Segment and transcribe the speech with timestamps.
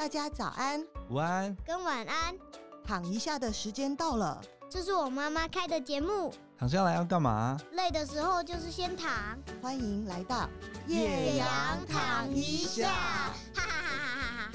[0.00, 2.34] 大家早安、午安跟晚安。
[2.82, 6.32] 躺一下的时间到了，这是我妈妈开的节目。
[6.58, 7.54] 躺下来要干嘛？
[7.72, 9.38] 累的时候就是先躺。
[9.60, 10.48] 欢迎来到
[10.86, 11.46] 叶阳
[11.86, 12.88] 躺一下，
[13.52, 14.52] 哈哈哈哈哈哈。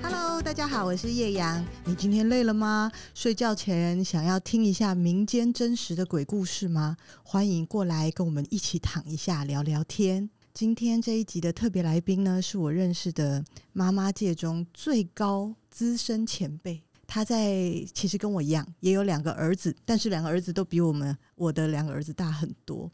[0.00, 1.66] Hello，大家好，我是叶阳。
[1.84, 2.92] 你今天累了吗？
[3.14, 6.96] 睡觉前想要听一下民间真实的鬼故事吗？
[7.24, 10.30] 欢迎过来跟我们一起躺一下，聊聊天。
[10.56, 16.82] 今天这一集的特别来宾呢，是我认识的妈妈界中最高资深前辈。
[17.06, 22.90] 他在其实跟我一样，也有两个儿子，但是两个儿子都比我们我的两个儿子大很多。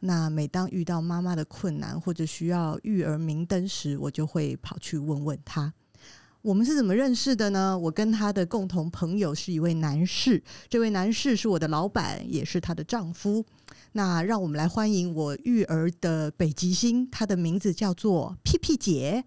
[0.00, 5.70] 那每当遇到妈妈的困难或者需要育儿明灯时，我就会跑去问问他。
[6.40, 7.78] 我们是怎么认识的呢？
[7.78, 13.44] 我跟他的共同朋友是一位男士，这位男士是我的老板，也是他的丈夫。
[13.94, 19.24] 那让我们来欢迎我育儿的北极星，他的名字叫做屁屁姐。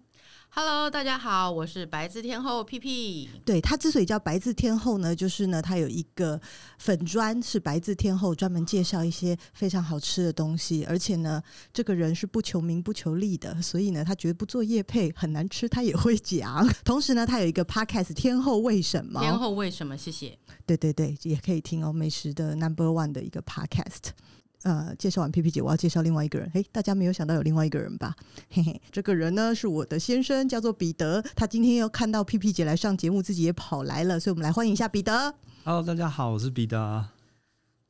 [0.48, 3.28] Hello，大家好，我是白字天后屁屁。
[3.44, 6.40] 对，他之所以叫白字天后呢，就是呢，他有一个
[6.78, 10.84] 粉砖是白字天后，专门介绍一些非常好吃的东西。
[10.86, 11.40] 而且呢，
[11.72, 16.66] 这个人是不求名不求利的，所以呢，他绝对不做业配，很难吃他也会讲。
[16.84, 19.20] 同时呢，他有一个 podcast 天后为什么？
[19.20, 19.96] 天后为什么？
[19.96, 20.36] 谢谢。
[20.64, 24.10] 对对对，也可以听哦，美食的 number one 的一个 podcast。
[24.66, 26.50] 呃，介绍完 P P 姐，我要介绍另外一个人。
[26.52, 28.16] 嘿，大家没有想到有另外一个人吧？
[28.50, 31.22] 嘿嘿，这个人呢是我的先生，叫做彼得。
[31.36, 35.32] 他今天又看到 P P 姐来上节目，自己也跑来了，所以我们来欢迎一下彼得。
[35.62, 37.06] Hello，大家好，我是彼得。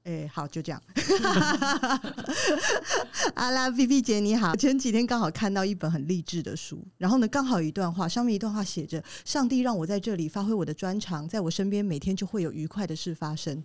[0.04, 0.82] 哎，好，就这样。
[3.32, 13.56] 阿拉 P P 姐你好，前几天刚好看到一本很励志的书，然后呢，刚好有一段话，上面一段话写着：“上帝让我在这里发挥我的专长，在我身边每天就会有愉快的事发生。”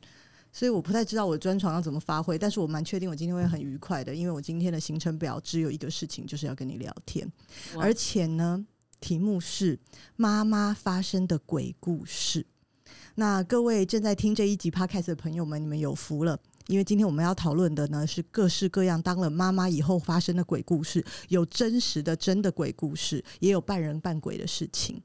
[0.53, 7.31] 所以我不太知道我的专长要怎么发挥，但是我蛮确定我今天会很愉快的，因为我今天的行程表只有一个事情，就是要跟你聊天，
[7.79, 8.65] 而且呢，
[8.99, 9.79] 题目是
[10.15, 12.45] 妈妈发生的鬼故事。
[13.15, 25.01] 那各位正在听这一集 Podcast 的朋友们，你们有福了，因为今天我们要讨论的呢是各式各样当了妈妈以后发生的鬼故事，有真实的真的鬼故事，也有半人半鬼的事情。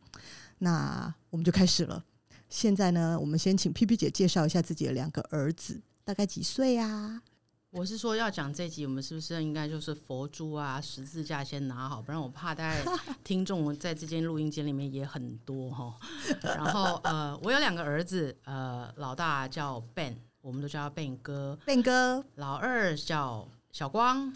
[0.59, 2.05] 那我们就开始了。
[2.49, 7.23] 现在呢，我们先请 P P 姐介绍一下自己的两个儿子，大概几岁啊？
[7.71, 12.91] 我是说要讲这集，我们是不是应该就是佛珠啊、十字架先拿好，不然我怕大家
[13.23, 15.95] 听众在这间录音间里面也很多哈。
[16.43, 22.25] 然后呃，我有两个儿子，呃，老大叫 Ben，我们都叫他 Ben 哥，Ben 哥。
[22.37, 24.33] 老二叫小光，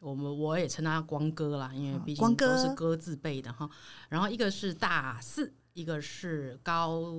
[0.00, 3.70] 我们我也称他光哥啦，因为毕竟都是哥字辈的哈。
[4.08, 5.52] 然后一个是大四。
[5.80, 7.10] 一个是高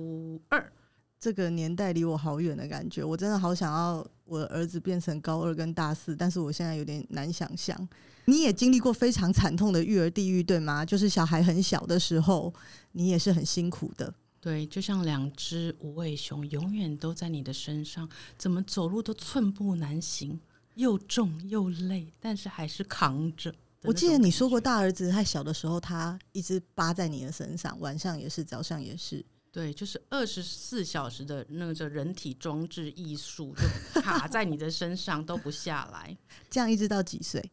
[0.48, 0.72] 二，
[1.18, 7.88] 这个年代离我好远的感觉，我真的好想要我的儿子变成高二跟大四，但是我现在有点难想象。
[8.26, 10.84] 你也经历过非常惨痛的育儿地狱，对吗？
[10.84, 12.54] 就是小孩很小的时候，
[12.92, 14.14] 你也是很辛苦的。
[14.40, 18.08] 对，就像两只无尾熊，永远都在你的身上，
[18.38, 20.40] 怎么走路都寸步难行，
[20.76, 23.52] 又重又累，但是还是扛着。
[23.82, 29.24] 我记得你说过，大儿子太小的时候，他一直扒在你的身上，晚上也是，早上也是。
[29.50, 33.54] 对，就是二十四小时的那个人体装置艺术，
[33.94, 36.16] 就卡在你的身上都不下来。
[36.48, 37.52] 这样一直到几岁？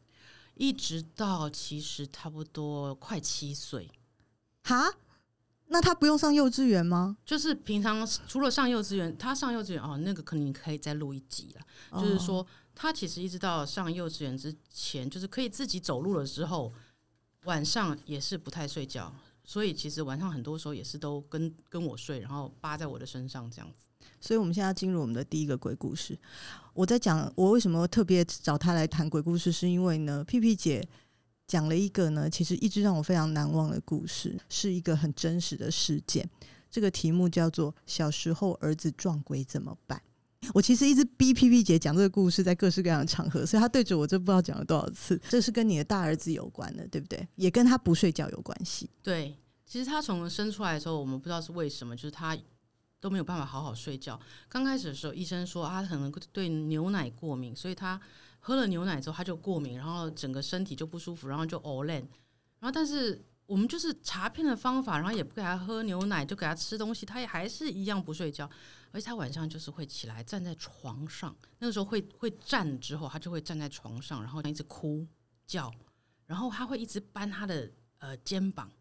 [0.53, 3.89] 一直到其实差不多快七岁。
[4.63, 4.93] 哈？
[5.71, 7.17] 那他不用上幼稚园吗？
[7.25, 11.61] 就是平常除了上幼稚园，他上幼稚园哦，那个可能你可以再录一集了。
[11.89, 12.45] 哦、就是说。
[12.81, 16.73] 他其实一直到上幼稚园之前，就是可以自己走路了之后，
[17.43, 19.13] 晚上也是不太睡觉，
[19.43, 24.07] 所以其实晚上很多时候也是都跟跟我睡，然后扒在我的身上这样子。
[24.21, 26.17] 所以我们现在进入我们的第一个鬼故事。
[26.73, 30.87] 我在讲我为什么特别找他来谈鬼故事，是因为呢，屁屁姐
[31.47, 36.29] 讲了一个呢，其实一直让我非常难忘的故事，是一个很真实的事件。
[36.71, 40.01] 这个题目叫做“小时候儿子撞鬼怎么办”。
[40.53, 45.19] 我其实一直逼 P P 姐讲这个故事，在各式各样的场合，所以她对着我，这不知道讲了多少次。
[45.29, 47.27] 这是跟你的大儿子有关的，对不对？
[47.35, 48.89] 也跟他不睡觉有关系。
[49.03, 49.35] 对，
[49.65, 52.37] 其实他从生出来的时候，我们不知道是为什么，就是他
[52.99, 54.19] 都没有办法好好睡觉。
[54.47, 57.99] 刚开始的时候，医生说他可能对牛奶过敏，所以他
[58.39, 61.97] 喝了牛奶之后他就过敏，然后整个身体就不舒服，然后就呕烂。
[61.97, 63.23] 然后但是。
[63.49, 68.47] 我们就是查片的方法，然后也不给他喝牛奶，就给他吃东西，他也还是一样不睡觉，
[68.91, 75.05] 而且他晚上就是会起来站在床上，那个时候会会站之后，他就会站在床上，然后一直哭
[75.45, 75.71] 叫，
[76.25, 78.71] 然后他会一直扳他的呃肩膀，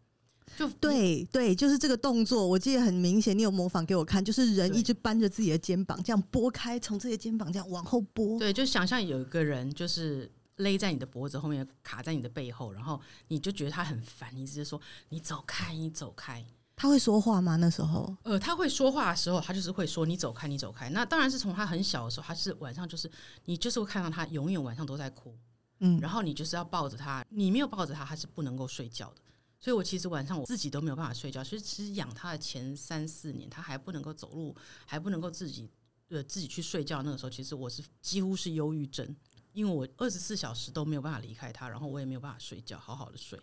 [0.57, 10.31] 就对对，就是这个动作，我记得很明显，你有模仿给我看，就是人一直扳着自己的肩膀，这样拨开，从自己的肩膀这样往后拨，对，就想象有一个人就是。
[10.59, 14.77] 勒在你的脖子后面，卡在你的背后，然后你就觉得他很烦，你直接说
[15.07, 16.45] 你走开，你走开。
[16.81, 17.57] 他会说话吗？
[17.57, 18.15] 那时候？
[18.23, 20.89] 呃，他会说话的时候，他就是会说你走开，你走开。
[20.91, 23.11] 那当然是从他很小的时候，他是晚上就是
[23.43, 25.37] 你就是会看到他永远晚上都在哭，
[25.81, 29.21] 嗯，然后你就是要抱着他，你没有抱着他，他是不能够睡觉的。
[29.59, 31.43] 所以我其实晚上我自己都没有办法睡觉。
[31.43, 34.55] 所以其实养他的前三四年，他还不能够走路，
[34.85, 35.69] 还不能够自己
[36.07, 37.03] 呃自己去睡觉。
[37.03, 39.13] 那个时候，其实我是几乎是忧郁症，
[39.51, 43.37] 因为我二十四小时都没有办法离开他，然后我也没有办法睡觉，好好的睡。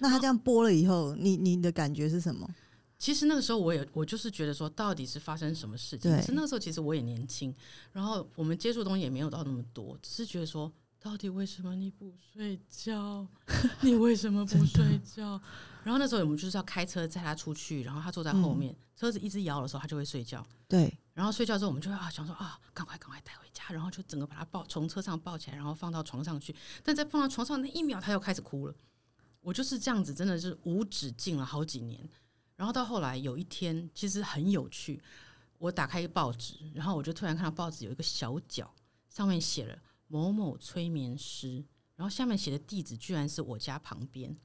[0.00, 2.46] 那他这样播了以后，你你的感觉是什么？
[3.04, 6.10] 其实那个时候我也我就是觉得说，到底是发生什么事情？
[6.10, 7.54] 可是那个时候其实我也年轻，
[7.92, 13.28] 然后我们接触的东西也没有到那么多，只是觉得说，到底为什么你不睡觉？
[13.82, 15.38] 你为什么不睡觉？
[15.82, 20.42] 然后那时候我们就是要开车载他出去，然后他坐在后面，嗯、车子一直摇的时候，他就会睡觉。
[20.66, 26.56] 对，然后睡觉之后，我们就会啊想说啊，赶快赶快带回家，然后就整个把他抱从车上抱起来，然后放到床上去。
[26.82, 28.74] 但在放到床上那一秒，他又开始哭了。
[29.42, 32.08] 我就是这样子，真的是无止境了好几年。
[32.56, 35.02] 然后到后来有一天，其实很有趣。
[35.58, 38.74] 我打开一个报纸，然后我就突然看到报纸有一个小角，
[39.08, 39.78] 上面写了
[40.08, 41.64] 某某催眠师，
[41.96, 44.36] 然后下面写的地址居然是我家旁边。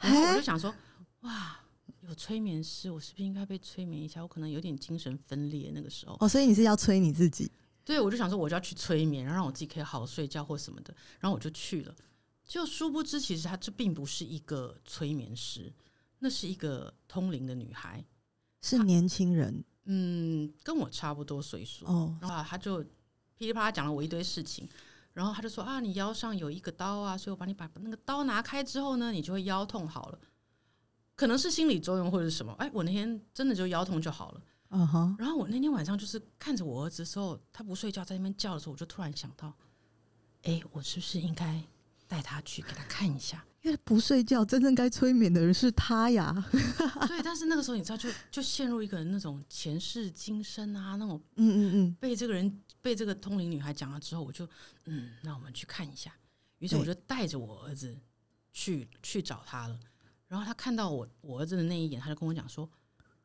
[0.00, 0.74] 然后我就想说，
[1.20, 1.60] 哇，
[2.00, 4.22] 有催眠师，我是不是应该被催眠一下？
[4.22, 6.16] 我可能有点精神分裂那个时候。
[6.20, 7.50] 哦，所以你是要催你自己？
[7.84, 10.92] 对，我就想说，我就要去催眠，然后让我自己可以好好睡觉或什么的。
[11.20, 11.94] 然后我就去了，
[12.44, 15.72] 就殊不知，其实他这并不是一个催眠师。
[16.18, 18.04] 那是一个通灵的女孩，
[18.62, 22.16] 是年轻人，嗯，跟我差不多岁数哦。
[22.20, 22.82] 然后他就
[23.36, 24.68] 噼里啪啦讲了我一堆事情，
[25.12, 30.18] 然后她就说啊，你腰上有一个刀啊，所以我帮你把那个刀拿开之后呢，你就会腰痛好了。
[31.14, 34.42] 可能是心理作用或者是什么，哎，我那天真的就腰痛就好了。
[34.70, 35.16] 嗯哼。
[35.18, 39.52] 然后我那天晚上就是看着我儿子的时候，他不睡觉在那边叫的时候，我就突然想到，
[40.42, 41.62] 哎，我是不是应该
[42.06, 43.44] 带他去给他看一下？
[43.66, 46.32] 因为不睡觉，真正该催眠的人是他呀。
[47.08, 54.48] 对，但是那个时候你知道就，就就陷入一个那种前世今生啊，那种嗯嗯嗯，被这个人被这个通灵女孩讲了之后，我就
[54.84, 56.14] 嗯，那我们去看一下。
[56.58, 57.98] 于是我就带着我儿子
[58.52, 59.76] 去去找他了。
[60.28, 62.70] 然后他看到我我儿子的那一眼，他就跟我讲说：“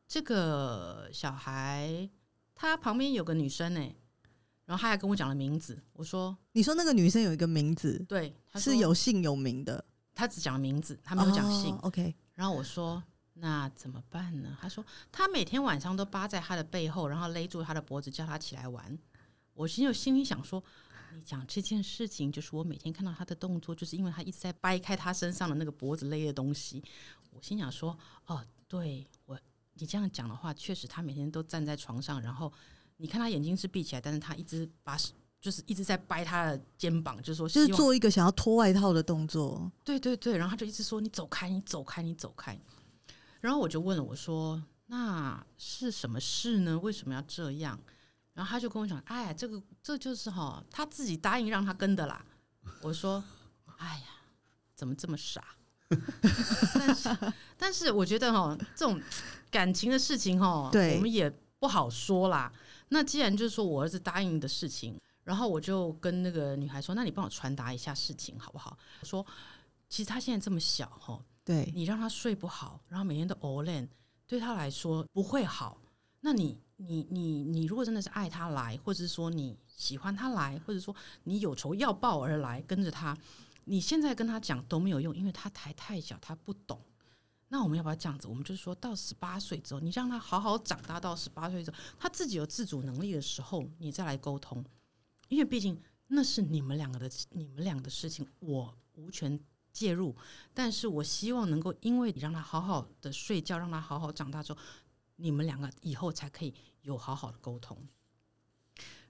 [0.09, 2.09] 这个小孩
[2.55, 3.95] 他旁边有个女生呢、欸。”
[4.65, 5.79] 然后他还跟我讲了名字。
[5.93, 8.03] 我说：“你说那个女生有一个名字？
[8.09, 9.85] 对，是有姓有名的。”
[10.21, 11.73] 他只讲名字，他没有讲姓。
[11.77, 13.03] Oh, OK，然后我说
[13.33, 18.95] ：“那怎么办呢？”他说：“他每天晚上都扒在他的背后，然后勒住他的脖子，叫他起来玩。”
[19.55, 20.63] 我心里心里想说
[21.15, 26.83] ：“你讲这件事情，就是我每天看到他的动作，就是因为他一直在掰开他身上的那个脖子勒的东西。”
[27.33, 27.97] 我心想说
[28.27, 29.35] ：“哦，对我，
[29.73, 32.53] 你这样讲的话，确实他每天都站在床上，然后
[32.97, 34.95] 你看他眼睛是闭起来，但是他一直把。”
[35.41, 39.71] 就是一直在掰他的肩膀，就是说，就是做一个想要脱外套的动作。
[39.83, 42.55] 对对对，然后他就一直说：“你走开，你走开，你走开。”
[43.41, 46.77] 然后我就问了，我说：“那是什么事呢？
[46.77, 47.79] 为什么要这样？”
[48.35, 52.23] 然后他就跟我讲：“哎呀，这个这就是哈，他自己答应让他跟的啦。”
[52.83, 53.23] 我说
[53.77, 54.05] ：“哎呀，
[54.75, 55.43] 怎么这么傻？”
[56.75, 57.09] 但是，
[57.57, 59.01] 但是我觉得哈，这种
[59.49, 61.27] 感情的事情哈，对，我们也
[61.57, 62.53] 不好说啦。
[62.89, 65.01] 那既然就是说我儿子答应的事情。
[65.31, 69.25] 然后我就跟那个女孩说：“那你帮我传达一下事情好不好？”说
[69.87, 73.89] ：“其实他现在这么小哈，对你让他睡不好，然后每天都熬练，
[74.27, 75.77] 对他来说不会好。
[76.19, 83.17] 那你你你你如果真的是爱他来，或者是说你喜欢他来，或者说你有仇要报而来跟着他，
[83.63, 86.77] 你现在跟他讲都没有用，因为他还太小，他不懂。
[87.47, 88.27] 那我们要不要这样子？
[88.27, 94.61] 我们就是说到十八岁之后，你让他好好长大，到十八岁之后，他自己有自主能力的时候，你再来沟通。”
[95.31, 99.39] 因为毕竟那是你们两个的、你们两个的事情，我无权
[99.71, 100.13] 介入。
[100.53, 104.59] 但是我希望能够，因为你让他好好的睡觉，让他好好长大之后，
[105.15, 107.77] 你们两个以后才可以有好好的沟通。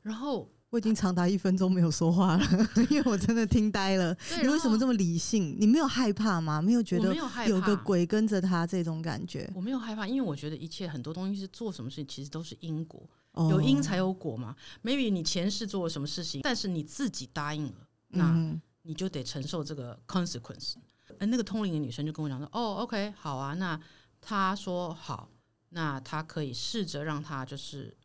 [0.04, 2.46] 然后我已经长达一分钟没有说话了，
[2.92, 4.16] 因为我真的听呆了。
[4.44, 5.58] 你为什么这么理性？
[5.60, 6.62] 你没有害怕吗？
[6.62, 7.16] 没有觉得
[7.48, 9.52] 有个鬼跟着他这种感觉？
[9.56, 13.10] 我没有害怕，因为我觉得一切很多东西是做什么事情，其实都是因果。
[13.34, 20.74] 有因才有果嘛？Maybe 你前世做了什么事情，但是你自己答应了，那你就得承受这个 consequence。
[21.20, 23.80] 而那个通灵的女生就跟我讲说：“哦，OK，好啊，那
[24.20, 25.30] 她说好，
[25.70, 27.96] 那她可以试着让她就是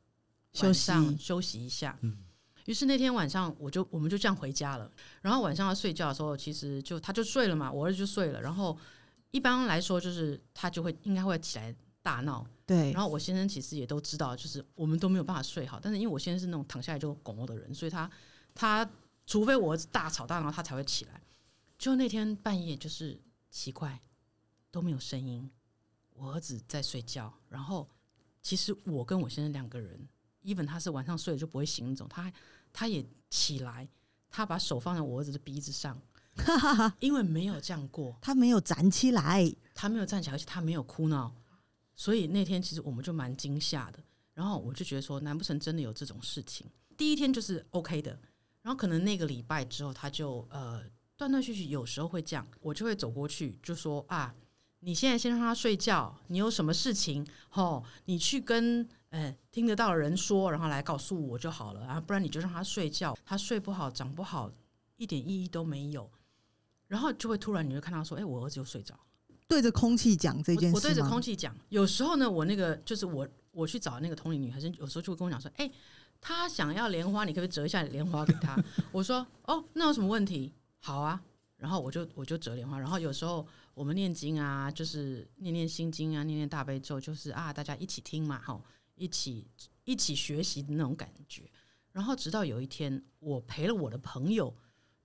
[0.62, 2.18] 晚上休息一下。”嗯
[2.66, 4.90] 于是那天晚上我就我们就这样回家了。
[5.22, 8.42] 然后晚上要睡觉的时候，其实就她就睡了嘛，我儿子就睡了。
[8.42, 8.76] 然后
[9.30, 11.72] 一般来说，就是他就会应该会起来
[12.06, 12.46] 大闹。
[12.64, 15.80] 对，然后我先生其实也都知道，就是我们都没有办法睡好。
[15.82, 18.08] 但是因为我先生是那种躺下来就拱我的人，所以他
[18.54, 18.88] 他
[19.26, 21.20] 除非我儿子大吵大闹，他才会起来。
[21.76, 23.20] 就那天半夜，就是
[23.50, 24.00] 奇怪，
[24.70, 25.50] 都没有声音。
[26.14, 27.88] 我儿子在睡觉，然后
[28.40, 30.08] 其实我跟我先生两个人
[30.44, 32.32] ，even 他是晚上睡了就不会醒那种，他
[32.72, 33.88] 他也起来，
[34.30, 36.00] 他把手放在我儿子的鼻子上，
[37.00, 41.34] 因为没有这样过，他没有站起来，他没有站起来，而且他没有哭闹，
[41.96, 43.98] 所以那天其实我们就蛮惊吓的。
[44.34, 46.66] 然后我就觉得说，难不成真的有这种事情？
[46.96, 48.10] 第一天就是 OK 的，
[48.62, 50.84] 然后可能那个礼拜之后，他就呃
[51.16, 54.34] 断断续续，有时候会这样，我就会走过去就说啊，
[54.80, 64.52] 你现在先让他睡觉，你有什么事情吼，你去跟呃听得到的人说，然后来告诉我就好了啊，不然你就让他睡觉，他睡不好长不好，
[64.96, 66.10] 一点意义都没有。
[66.88, 68.94] 然后就会突然你会看到说，哎，我儿子又睡着，
[69.48, 71.54] 对着空气讲这件事，我对着空气讲。
[71.68, 73.26] 有时候呢，我那个就是我。
[73.56, 75.72] 我去找那个同龄女孩子，有时候就会跟我讲说：“哎、欸，
[76.20, 78.54] 她想要莲花，你可不可以折一下莲花给她？”
[78.92, 80.52] 我说：“哦，那有什么问题？
[80.80, 81.18] 好啊。”
[81.56, 82.78] 然后我就我就折莲花。
[82.78, 88.60] 然后有时候我们念经啊，就是念念心经啊，念念大悲咒，就是啊，大家一起听嘛，哈，
[88.94, 89.46] 一起
[89.84, 91.50] 一起学习的那种感觉。
[91.92, 94.54] 然后直到有一天，我陪了我的朋友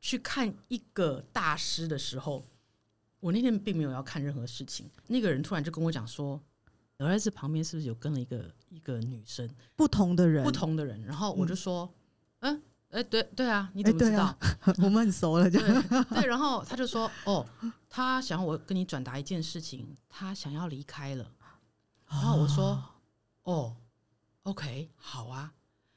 [0.02, 2.46] 去看一个大师的时候，
[3.22, 4.92] 我那天并没有要看任何事情。
[5.08, 6.38] 那个人突然就跟我讲说。
[6.98, 9.50] 儿子旁边是不是有跟了一个一个女生？
[9.76, 11.04] 不同的人，不同的人。
[11.04, 11.92] 然后我就说，
[12.42, 12.56] 嗯，
[12.92, 14.26] 哎、欸，对对啊，你怎么知道？
[14.28, 16.22] 欸啊、我们很熟了，这样对。
[16.22, 17.44] 对，然后他就说，哦，
[17.90, 21.34] 他想要我跟你转达一件事情，他想要离开了。
[22.08, 22.66] 然后我说，
[23.46, 23.78] 哦，哦
[24.44, 25.52] ，OK，好啊。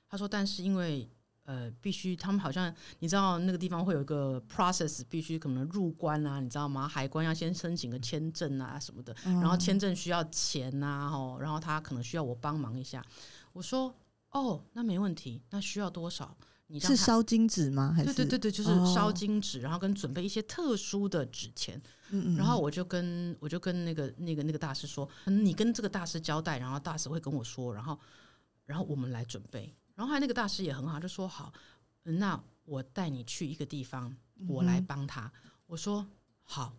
[0.09, 1.07] 他说，但是因为。
[1.45, 6.89] 呃，必须他们好像你知道那个地方会有一个 process，必须可能入关啊，你知道吗？
[6.89, 13.05] 海关要先申请个签证啊什么的，然后签证需要钱呐，哦，然后他可能需要我帮忙一下。
[13.53, 13.95] 我说
[14.31, 16.37] 哦，那没问题，那需要多少？
[16.69, 17.93] 你是烧金纸吗？
[17.95, 21.81] 还是对对对对，就是烧金纸，然后跟准备一些特殊的纸钱。
[22.11, 22.37] 嗯嗯。
[22.37, 28.01] 然后我就跟我就跟那个那个那个大师说，你跟这个大师交代，然后大师会跟我说，然后
[28.65, 29.75] 然后我们来准备。
[29.95, 31.53] 然后还有那个大师也很好，就说好，
[32.03, 34.17] 那我带你去一个地方，
[34.49, 35.27] 我来帮他。
[35.27, 36.05] 嗯、我说
[36.43, 36.75] 好，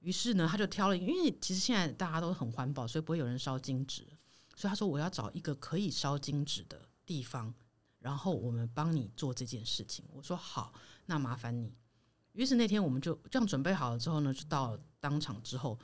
[0.00, 4.02] 于是呢，他就挑了，因为其实现在大家都很环保，所以不会有人烧金纸，
[4.56, 7.54] 所以他说我要找一个可以烧金纸的地方，
[8.00, 10.04] 然后我们帮你做这件事情。
[10.12, 10.72] 我说好，
[11.06, 11.72] 那麻烦你。
[12.32, 15.78] 于是那天我们就这样准备好了之后呢，就到当场之后，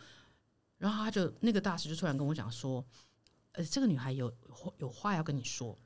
[0.79, 2.85] 然后他就那个大师就突然跟我讲说，
[3.53, 4.33] 呃，这个女孩有
[4.79, 5.79] 有话要跟你说。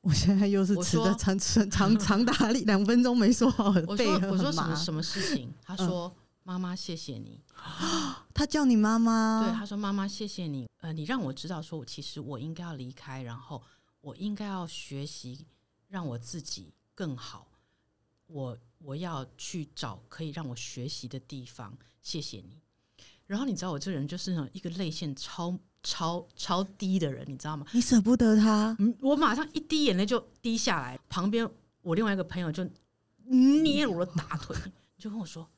[0.00, 5.52] 我现在又是吃的长长长长达两分钟没说好，我说我说什么什么事情？
[5.60, 6.14] 他说
[6.44, 7.42] 妈妈谢谢你，
[8.32, 13.62] 他叫你妈妈，对，他说妈妈谢谢你，呃，你让我知道说我，其实我应该要离开，然后
[14.00, 15.44] 我应该要学习
[15.88, 17.48] 让我自己更好，
[18.28, 22.60] 我我要去找可以让我学习的地方，谢谢你。
[23.26, 25.58] 然后你知道我这人就是那种一个泪腺超。
[25.82, 27.66] 超超低的人，你知道吗？
[27.72, 30.98] 你舍不得他，嗯，我马上一滴眼泪就滴下来。
[31.08, 31.48] 旁边
[31.82, 32.68] 我另外一个朋友就
[33.24, 34.56] 捏我的大腿，
[34.96, 35.48] 就跟我说：“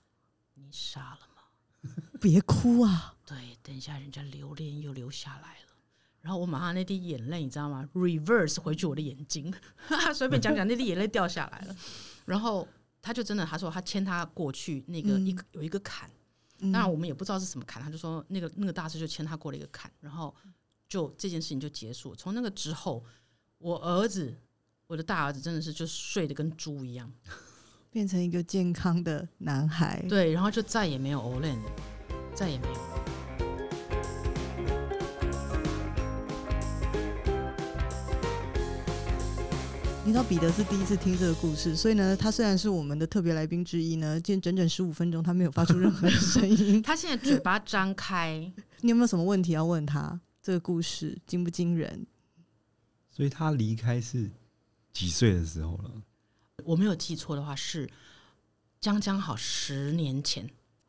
[0.54, 1.92] 你傻了吗？
[2.20, 5.68] 别哭啊！”对，等一下人家流泪又流下来了。
[6.20, 9.52] 然后我马上那滴眼泪，你知道吗？reverse 回去我的眼睛，
[10.14, 11.74] 随便讲讲，那滴眼泪掉下来了。
[12.26, 12.68] 然后
[13.00, 16.10] 他就真的，他说他牵他过去那个一个有一个坎。
[16.60, 20.34] 当然，我们也不知道是什么坎，他就说那个那个大师就牵他过了一个坎，然后
[20.88, 22.14] 就这件事情就结束。
[22.14, 23.04] 从那个之后，
[23.58, 24.36] 我儿子，
[24.86, 27.10] 我的大儿子真的是就睡得跟猪一样，
[27.90, 30.04] 变成一个健康的男孩。
[30.08, 31.58] 对，然后就再也没有 Olen，
[32.34, 33.19] 再也没有。
[40.10, 46.82] 你知道彼得是第一次听这个故事，所以呢，他虽然是我们的特别来宾之一呢，今天整整十五分钟他没有发出任何的声音。
[46.82, 50.20] 他现在嘴巴张开，你有没有什么问题要问他？
[50.42, 52.04] 这个故事惊不惊人？
[53.08, 54.28] 所以他离开是
[54.92, 55.92] 几岁的时候了？
[56.64, 57.88] 我没有记错的话是
[58.80, 60.44] 将将好十年前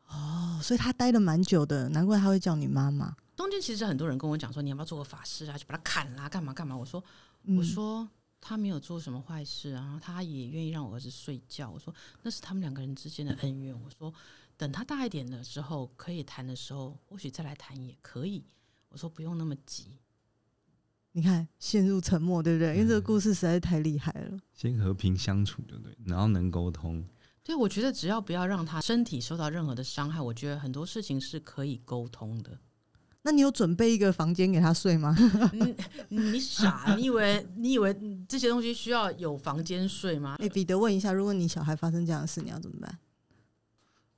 [0.08, 3.14] 哦，所以他待了蛮久的，难怪他会叫你妈妈。
[3.36, 6.76] 中间其实很多人跟我讲说，你要不要做个法师啊，去把他砍啦，干嘛干嘛？
[6.76, 7.00] 我说，
[7.46, 8.00] 我说。
[8.00, 8.08] 嗯
[8.44, 11.70] 他没有做什么坏事，然后他也愿意让我儿子睡觉。
[11.70, 13.72] 我说那是他们两个人之间的恩怨。
[13.80, 14.12] 我说
[14.56, 18.44] 等他大一点的时候可以谈的时候，或许再来谈也可以。
[18.88, 19.96] 我说不用那么急。
[21.12, 22.74] 你看陷入沉默，对不对？
[22.74, 24.40] 因为这个故事实在是太厉害了。
[24.52, 25.96] 先和平相处，对不对？
[26.04, 27.06] 然后能沟通。
[27.44, 32.58] 对，我觉得只要不要让他身体受到任何的伤害，我觉得很多事情是可以沟通的。
[33.24, 35.16] 那你有准备一个房间给他睡吗？
[35.52, 35.74] 你
[36.32, 36.94] 你傻？
[36.96, 37.96] 你以为你以为
[38.28, 40.34] 这些东西需要有房间睡吗？
[40.40, 42.98] 哎、欸，彼得问一下，如果你小孩发生这样的事，你要怎么办？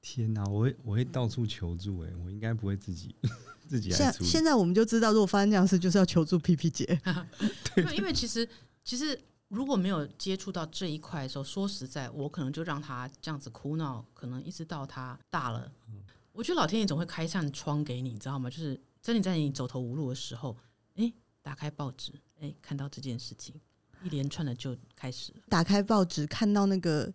[0.01, 3.15] 天哪、啊，我会我会到处求助哎、欸，我应该不会自己
[3.69, 3.91] 自己。
[3.91, 6.87] 现现在我们就知道，如果发生这样的事，就是要求助皮皮姐。
[7.77, 8.49] 对，因为其实
[8.83, 9.19] 其实
[9.49, 15.71] 如果没有接触到这一块的时候，说实在，我可能就让他这样子哭闹，可能一直到他大了。
[16.33, 18.49] 我觉得老天爷总会开一扇窗给你，你知道吗？
[18.49, 18.81] 就是。
[19.05, 20.57] 在你在你走投无路的时候，
[20.95, 23.55] 哎，打开报纸，哎，看到这件事情，
[24.03, 25.41] 一连串的就开始了。
[25.51, 27.13] 打开报纸，看到那个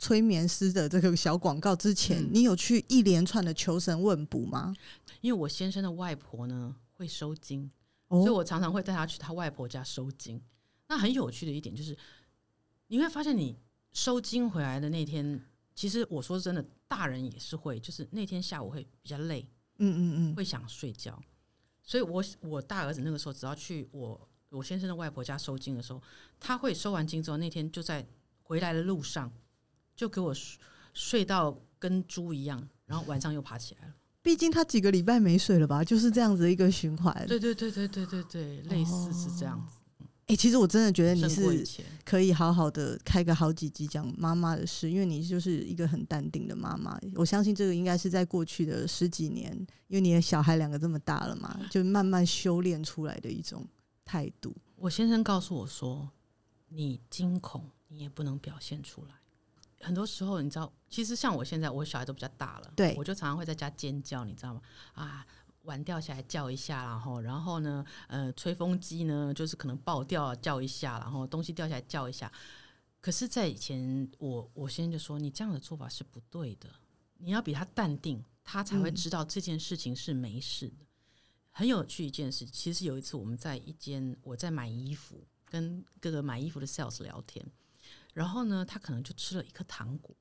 [0.00, 4.74] 催眠师的这个小广告之前，嗯，你有去一连串的求神问卜吗？
[5.20, 7.70] 因为我先生的外婆呢会收金，
[8.08, 10.42] 哦，所以我常常会带他去他外婆家收金。
[10.88, 11.96] 那很有趣的一点就是，
[12.88, 13.56] 你会发现你
[13.92, 15.40] 收金回来的那天，
[15.72, 19.48] 其实我说真的，大人也是会，就是那天下午会比较累。
[19.78, 21.20] 嗯嗯嗯，会想睡觉，
[21.82, 26.02] 所以我我大儿子那个时候只要去我我先生的外婆家收经的时候，
[26.38, 28.06] 他会收完经之后，那天就在
[28.42, 29.32] 回来的路上
[29.94, 30.58] 就给我睡
[30.94, 33.94] 睡到跟猪一样，然后晚上又爬起来了。
[34.20, 37.14] 毕竟他几个礼拜没睡了吧，就是这样子一个循环。
[37.26, 39.77] 对对对对对对对，类似是这样子。
[40.28, 41.66] 哎、欸，其实我真的觉得你是
[42.04, 47.00] 可以好好的开个好几集讲妈妈的事，因为你就是一个很淡定的妈妈。
[47.14, 49.50] 我相信这个应该是在过去的十几年，
[49.86, 53.66] 因为你的小孩两个这么大了嘛，就慢慢修炼出来的一种
[54.04, 54.54] 态度。
[54.76, 56.06] 我先生告诉我说，
[56.68, 59.14] 你惊恐，你也不能表现出来。
[59.80, 64.60] 很多时候，你知道，其实像我现在，我小孩都比较大了，对，我就常常会在家尖叫，你知道吗？
[64.92, 65.26] 啊。
[65.68, 72.32] 碗掉下来叫一下，然后，然后呢，呃，吹风机呢，就是可能爆掉叫一下，然后东西掉下来叫一下。
[73.00, 76.68] 可是，在以前，我我先生就说，你这样的做法是不对的，
[77.18, 80.74] 你要比他淡定，他才会知道这件事情是没事的。
[80.80, 80.86] 嗯。
[81.52, 87.44] 很有趣一件事，其实有一次我们在一间我在买衣服，跟各个买衣服的 sales 聊天，
[88.14, 90.14] 然后呢，他可能就吃了一颗糖果，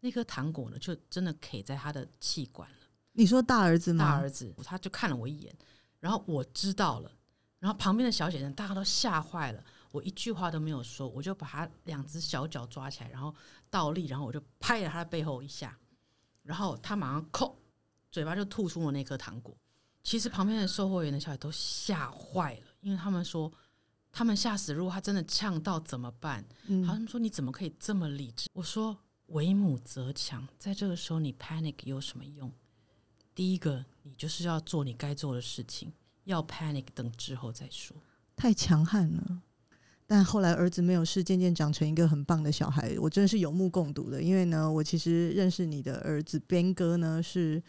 [0.00, 2.79] 那颗糖果呢，就真的卡在他的气管了。
[3.12, 4.04] 你说大儿子吗？
[4.04, 5.54] 大儿子，他就看了我一眼，
[5.98, 7.10] 然后我知道了，
[7.58, 13.34] 然后旁边的小姐姐大家都吓坏了，我一句话都没有说，我就把他两只小脚抓起来，然后
[13.68, 15.76] 倒立，然后我就拍了他的背后一下，
[16.42, 17.58] 然后他马上扣，
[18.10, 19.56] 嘴巴就吐出了那颗糖果。
[20.02, 23.52] 其实旁边的售货员的小姐都吓坏了，因为他们说
[24.10, 26.42] 他们吓死，如果他真的呛到怎么办？
[26.68, 28.48] 嗯，他们说你怎么可以这么理智？
[28.54, 32.50] 我说为母则强，在这个时候你 panic 有什么用？
[33.40, 35.90] 第一个，你就是要做你该做的事情，
[36.24, 37.96] 要 panic 等之后再说。
[38.36, 39.40] 太强悍了，
[40.06, 44.22] 但后来儿子没有事，渐渐长成一个很棒的小孩，我真的是有目共睹的。
[44.22, 47.62] 因为呢，我其实认识你的儿子边哥呢，是，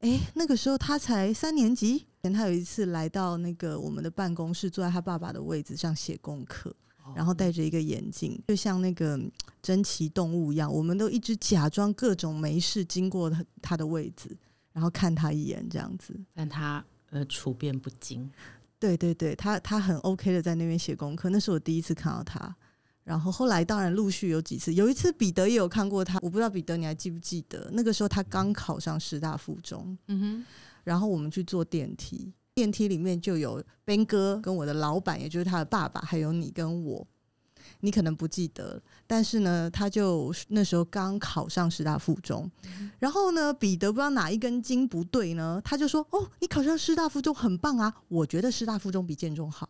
[0.00, 6.76] 哎，那个时候他才三年级，前他有一次来到那个我们的办公室，坐在他爸爸的位置上写功课，
[7.16, 9.18] 然后戴着一个眼镜，就像那个
[9.62, 14.36] 珍奇动物一样，我们都一直假装各种没事经过他他的位置。
[14.74, 18.30] 然后看他一眼，这样子，但他呃处变不惊。
[18.78, 22.54] 对对对，他他很 OK 的在那边写功课，那是我第一次看到他。
[23.02, 27.70] 然后后来当然陆续有几次，有一次彼得也有看过他，我不知道彼得你还记不记得？
[27.72, 30.46] 那个时候他刚考上师大附中，嗯哼。
[30.82, 37.06] 然后我们去坐电梯，电梯里面就有 Ben 哥跟我的老板，也就是他的爸爸，还有你跟我。
[37.84, 49.68] 你可能不记得，但是呢，他就那时候刚考上师大附中，嗯，然后呢，彼得不知道哪一根筋不对呢，他就说：“哦，你考上师大附中很棒啊，我觉得师大附中比建中好。”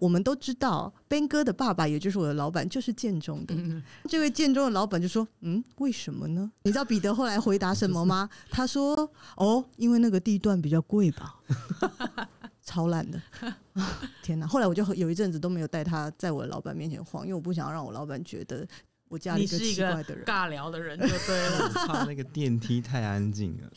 [0.00, 3.54] 我们都知道，Ben 哥的爸爸也就是我的老板，就是建中的。
[3.54, 6.50] 嗯、这位建中的老板就说：“嗯，为什么呢？
[6.64, 8.28] 你知道彼得后来回答什么吗？
[8.50, 11.36] 他说：‘哦，因为那个地段比较贵吧。
[12.66, 13.22] ’”超烂的，
[14.22, 14.46] 天哪！
[14.46, 18.66] 后来我就有一阵子都没有带他在我的老板面前晃，因为我不想让我老板觉得
[19.08, 21.68] 我家里一个奇怪的人，尬聊的人就对了。
[21.86, 23.70] 怕那个电梯太安静了。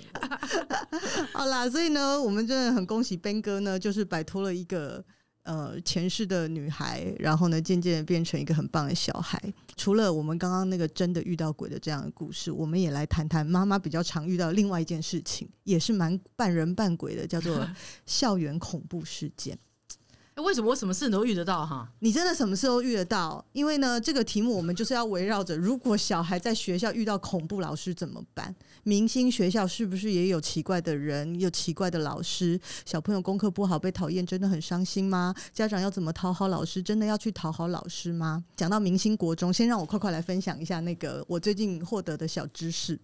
[1.32, 5.06] 好啦，所以呢，我们真的很恭喜 Ben 哥呢，就是摆脱了一个。
[5.50, 9.42] 呃，前世的女孩，然后呢，渐渐的变成一个很棒的小孩。
[9.76, 17.68] 除了我们刚刚那个真的遇到鬼的这样的故事，我们也来谈谈妈妈比较常遇到另外一件事情，也是蛮半人半鬼的，叫做
[18.06, 19.58] 校园恐怖事件。
[20.36, 21.92] 欸，为什么我什么事都遇得到哈？
[21.98, 23.44] 你真的什么事都遇得到？
[23.52, 28.56] 因为呢，这个题目我们就是要围绕着，如果小孩在学校遇到恐怖老师怎么办？
[28.84, 32.60] 明星学校是不是也有奇怪的人，有奇怪的老师？
[32.86, 35.34] 小朋友功课不好被讨厌，真的很伤心吗？
[35.54, 36.82] 家长要怎么讨好老师？
[36.82, 38.44] 真的要去讨好老师吗？
[38.56, 43.00] 讲到明星国中，先让我快快来分享一下那个我最近获得的小知识，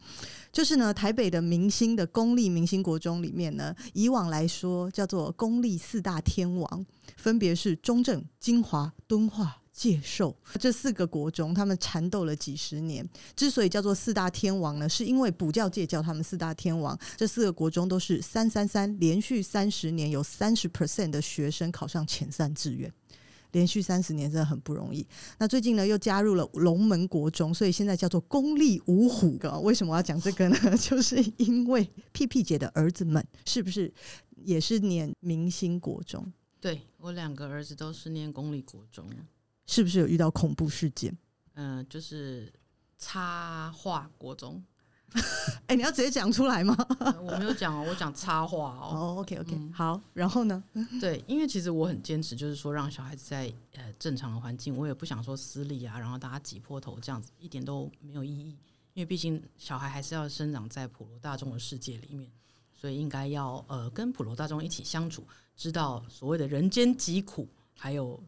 [0.51, 6.85] 就是呢，台北的明星的公立明星国中里面呢，以往来说叫做公立四大天王。
[7.17, 13.05] 分别是中正、金华、敦化、介寿这四个国中，他们缠斗了几十年。
[13.35, 16.97] 之所以叫做四大天王呢，是因为补教界叫他们四大天王。
[17.17, 22.89] 这四个国中都是三三三，连续三十年有三十 percent 的学生考上前三志愿，
[23.51, 25.05] 连续三十年真的很不容易。
[25.37, 29.37] 那最近呢，又加入了龙门国中，所以现在叫做公立五虎。
[29.61, 30.57] 为什么我要讲这个呢？
[30.79, 33.93] 就是因为屁屁姐的儿子们是不是
[34.45, 36.31] 也是念明星国中？
[36.61, 39.05] 对，我两个儿子都是念公立国中，
[39.65, 41.15] 是不是有遇到恐怖事件？
[41.53, 42.51] 嗯、呃，就是
[42.97, 44.63] 插画国中。
[45.15, 46.75] 哎、欸，你要直接讲出来吗？
[46.99, 48.89] 呃、我没有讲哦，我讲插画哦。
[48.91, 50.01] 哦，OK OK，嗯、好。
[50.13, 50.61] 然后呢？
[50.99, 58.57] 对，因为其实我很坚持，就是说让小孩子在呃正常的环境，我也不想说私立啊，然后大家挤破头这样子，一点都没有意义。
[58.93, 62.29] 因为毕竟小孩还是要生长在普罗大众的世界里面，
[62.73, 65.25] 所以应该要呃跟普罗大众一起相处。
[65.55, 68.21] 知道所谓的人间疾苦，还有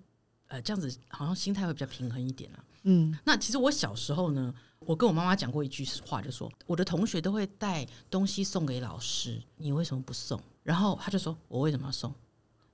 [0.48, 2.64] 呃这样子，好像心态会比较平衡一点啊。
[2.84, 10.42] 嗯，那其实我小时候呢，我跟我妈妈讲过一句话，就说我的同学都会带东西送给老师，你为什么不送？
[10.64, 12.14] 然后他就说，我为什么要送？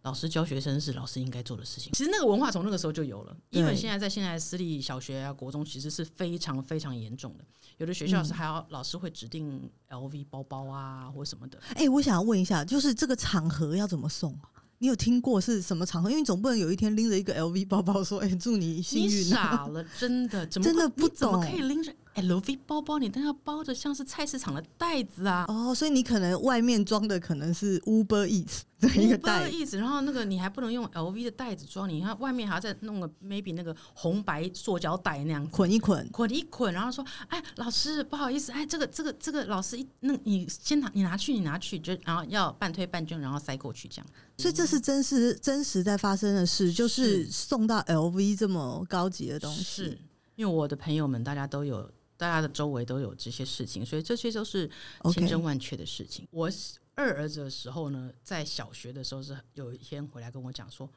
[0.04, 1.94] 老师教学生是老师应该做的事情。
[1.94, 7.46] 其实那个文化从那个时候就有了，因为现在在现在私立小学啊、国中，其实是非常非常严重的。
[7.78, 11.58] 有的学校是还要老师会指定 LV 包包啊，或什么的。
[11.70, 14.50] 哎、欸，我想要问一下，就是这个场合要怎么送啊？
[14.84, 16.10] 你有听过是什么场合？
[16.10, 20.46] 因为你总不能有一天拎着一个 LV 包包说：“哎、欸，祝你幸运。”你傻了，真的？
[20.48, 21.16] 怎么真的不懂？
[21.16, 23.00] 怎么可以拎着 LV 包包？
[23.00, 25.46] 你都要包着像是菜市场的袋子啊！
[25.48, 49.64] 哦，所以你可能外面装的可能是 Uber Eats 的一个袋子，然后那个你还不能用 LV 的袋子装，你看外面还要再弄个 maybe 那个红白塑胶袋那样捆一捆，捆一捆，然后说：“哎，老师不好意思，哎，这个这个这个老师一，那你先拿，你拿去，你拿去，就然后要半推半就，然后塞过去这样。”所以这是真实真实在发生的事，就是送到 LV 这么高级的东西。
[49.64, 50.00] 是
[50.36, 51.88] 因为我的朋友们，大家都有，
[52.24, 54.70] 大家的周围都有这些事情，所以这些都是
[55.12, 56.26] 千真万确的事情。
[56.32, 56.50] 我
[56.96, 60.90] 二儿子的时候呢，在小学的时候是有一天回来跟我讲说：“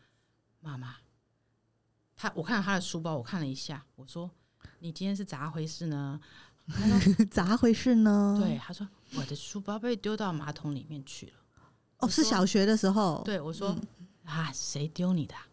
[0.60, 0.94] 妈妈，
[2.14, 4.30] 他我看到他的书包，我看了一下，我说
[4.78, 6.20] 你今天是咋回事呢？
[7.30, 8.38] 咋回事呢？
[8.40, 8.86] 对，他说
[9.16, 11.32] 我的书包被丢到马桶里面去了。”
[11.98, 13.22] 哦，是小学的时候。
[13.24, 15.48] 对，我说、嗯、啊，谁丢你的、啊？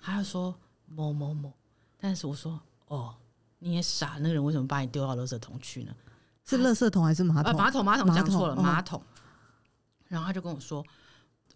[0.00, 1.52] 他就说某某某。
[1.98, 3.14] 但是我说哦，
[3.62, 5.94] 你也傻，那个人为什么把你丢到垃圾桶去呢？
[6.44, 7.56] 是垃圾桶还是马桶？
[7.56, 9.02] 马桶，马桶，讲错了，马桶。
[10.08, 10.84] 然后他就跟我说，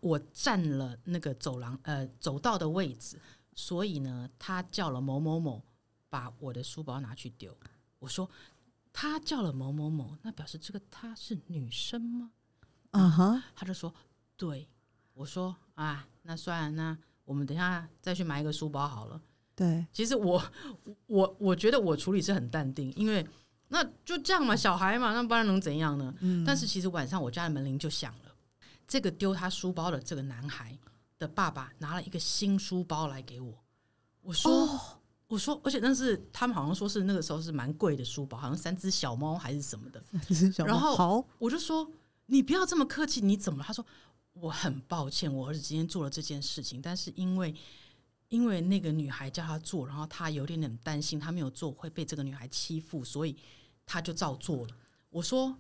[0.01, 3.21] 我占了那个走廊呃走道的位置，
[3.55, 5.63] 所以呢，他叫了某某某
[6.09, 7.55] 把我的书包拿去丢。
[7.99, 8.31] 我说
[8.93, 12.31] 他叫了某某某，那表示这个她是女生吗？
[12.93, 13.93] 啊哈，他就说。
[14.39, 14.69] 对，
[15.15, 19.21] 我说啊，那算了，那我们等一下再去买一个书包好了。
[19.57, 20.41] 对，其实我
[21.07, 23.27] 我我觉得我处理是很淡定，因为
[23.69, 26.15] 那就这样嘛，小孩嘛，那不然能怎样呢？
[26.21, 26.45] 嗯。
[26.45, 28.35] 但是其实晚上我家的门铃就响了，
[28.87, 30.79] 这个丢他书包的这个男孩
[31.19, 33.55] 的爸爸拿了一个新书包来给我。
[34.21, 34.81] 我说，哦、
[35.27, 40.05] 我说，而且那是他们好像说是那个时候是蛮贵的书包，好像三只小猫还是什么的。
[40.67, 41.91] 然后好，我就说
[42.27, 43.65] 你不要这么客气，你怎么了？
[43.67, 43.85] 他说。
[44.39, 47.55] 我很抱歉，我儿子今天做了这件事情，但是因为
[48.29, 53.37] 因为那个女孩叫他做，然后他有点点担心，他没有做会被这个女孩欺负，所以
[53.85, 54.75] 他就照做了。
[55.11, 55.57] 我说。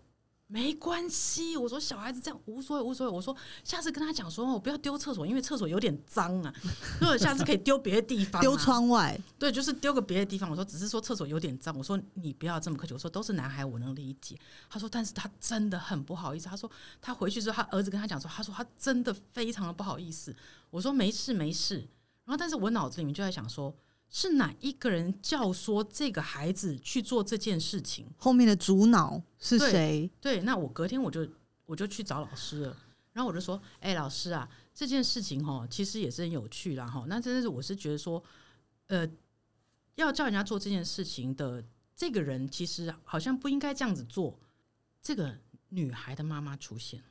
[0.49, 3.13] 没关系，我说小孩子这样无所谓，无所谓。
[3.13, 6.55] 我说下次跟他讲说，我不要丢厕所，因为厕所有点脏啊。
[7.01, 10.49] 如果下次可以丢别的地方，啊，丢窗外，对，就是丢个别的地方。
[10.49, 12.95] 我说只是说厕所有点脏，我说你不要这么客气。
[12.95, 14.39] 我说都是男孩，我能理解。
[14.71, 16.49] 他说，但是他真的很不好意思。
[16.49, 16.71] 他说
[17.03, 20.33] 他回去之后，他儿子跟他讲说，他说他真的非常的不好意思。
[20.71, 21.85] 我说没事没事。
[22.27, 23.75] 然后，但是我脑子里面就在想说。
[24.09, 28.07] 是哪一个人教唆这个孩子去做这件事情？
[28.17, 30.09] 后面的主脑是谁？
[30.21, 31.29] 对，那我隔天我就
[31.67, 32.77] 我就去找老师了，
[33.13, 37.05] 然后我就说：“哎、欸，老师啊，这件事情哈，其实也是很有趣啦哈。
[37.09, 38.23] 那真的是我是觉得说，
[38.87, 39.05] 呃，
[39.97, 41.63] 要叫人家做这件事情的
[41.97, 44.39] 这个人，其实好像不应该这样子做。
[45.03, 45.37] 这个
[45.71, 47.07] 女孩的妈妈出现了，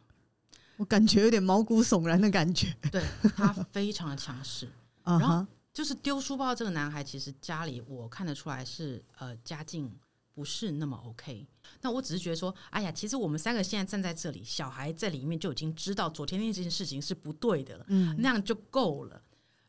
[0.77, 2.73] 我感觉有点毛骨悚然的感觉。
[2.89, 3.03] 对，
[3.35, 4.69] 她非常的强势。
[5.05, 9.97] 然后就是丢书包这个男孩，其实家里我看得出来是呃家境
[10.33, 11.47] 不是那么 OK。
[11.81, 19.21] 那我只是觉得说，哎呀，其实我们三个现在站在这里，小孩在里面就已经知道昨天那件事情是不对的了，嗯，那样就够了。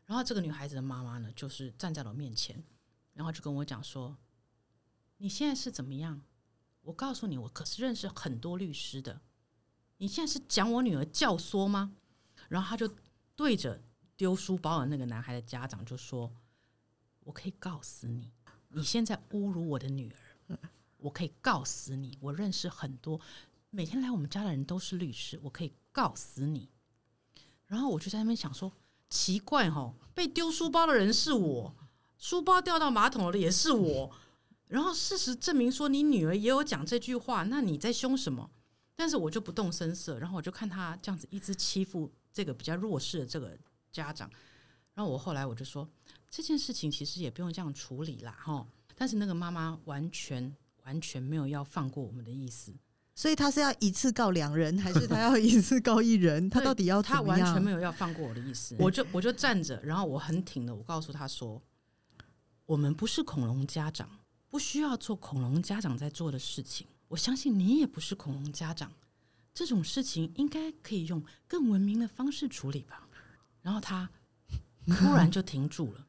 [0.05, 2.63] 然后这个女孩子的妈妈呢，就是站在了我面前，
[3.13, 4.15] 然后就跟我讲说
[5.17, 6.21] ：“你现在是怎么样？
[6.81, 9.19] 我告诉你，我可是认识很多律师的。
[9.97, 11.93] 你现在是讲我女儿教唆吗？”
[12.47, 12.89] 然后他就
[13.35, 13.81] 对着
[14.17, 16.29] 丢书包的那个男孩的家长就说
[17.23, 18.31] ：“我可以告死你，
[18.69, 20.11] 你现在侮辱我的女
[20.47, 20.59] 儿，
[20.97, 22.17] 我可以告死你。
[22.19, 23.21] 我认识很多
[23.69, 26.67] 每天来我们家的人都是律师，我可以告死你。”
[27.67, 28.73] 然后我就在那边想说。
[29.09, 31.73] 奇怪哦，被丢书包的人是我，
[32.17, 34.11] 书包掉到马桶的也是我。
[34.67, 38.51] 然后事实证明说，你女儿也有讲这句话，那你在凶什么？
[38.97, 43.57] 但是我就不动声色，然后我就看他这样子一直欺负这个比较弱势的这个
[43.97, 44.29] 家长。
[44.93, 45.87] 然后我后来我就说，
[46.29, 48.65] 这件事情其实也不用这样处理啦，哈。
[48.95, 52.73] 但是那个妈妈完全完全没有要放过我们的意思。
[53.13, 56.49] 所以她是要一次告两人，还是她要一次告一人？
[56.51, 57.39] 她到底要怎么样？
[57.39, 58.75] 他完全没有要放过我的意思。
[58.79, 61.61] 我就我就站着，然后我很挺的，我告诉她说
[62.65, 64.09] ：“我们不是恐龙家长，
[64.49, 66.87] 不需要做恐龙家长在做的事情。
[67.07, 68.91] 我相信你也不是恐龙家长，
[69.53, 73.03] 这种事情应该可以用更文明的方式处理吧。”
[73.61, 74.09] 然后他
[74.85, 76.07] 突然就停住了。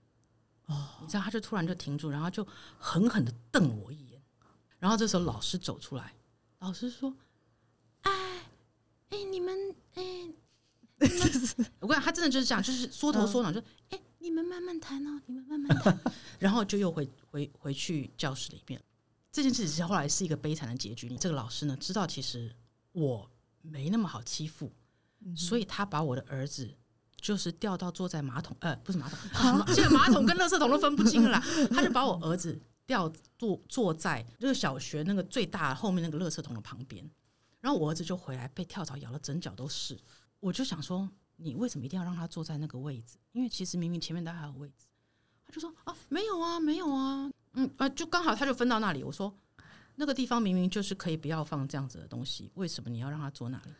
[0.67, 2.47] 哦，你知道，他就突然就停住，然后就
[2.79, 4.23] 狠狠的瞪我一眼。
[4.79, 6.15] 然后这时候老师走出来。
[6.59, 7.15] 老师说
[8.03, 8.11] ：“哎，
[9.11, 10.29] 哎，你们，哎，
[11.81, 15.99] 我跟你讲，他真的就是这样，就是缩头缩脑，就哎，你们慢慢谈哦， 你们慢慢谈。
[16.39, 18.81] 然后就又回回回去教室里面。
[19.33, 21.09] 这件事情后来是一个悲惨的结局。
[21.09, 22.55] 你这个老师呢，知道其实
[22.93, 23.31] 我
[23.63, 24.73] 没那么好欺负，
[25.37, 26.75] 所以他把我的儿子
[27.21, 29.19] 就是掉到坐在马桶，呃，不是马桶，
[29.75, 31.45] 现在马桶跟垃圾桶都分不清了啦。
[31.71, 37.07] 他就把我儿子。”掉坐坐在这个小学那个最大后面那个垃圾桶的旁边，
[37.61, 39.95] 然后我儿子就回来被跳蚤咬了整脚都是。
[40.41, 43.19] 我就想说，你为什么一定要让他坐在那个位置？
[43.33, 44.87] 因为其实明明前面都还有位置。
[45.45, 49.05] 他就说啊，没有啊，没有啊，嗯啊，就刚好他就分到那里。
[49.05, 49.37] 我说
[49.97, 53.73] 那个地方明明就是可以不要放这样子的东西，为什么你要让他坐那里？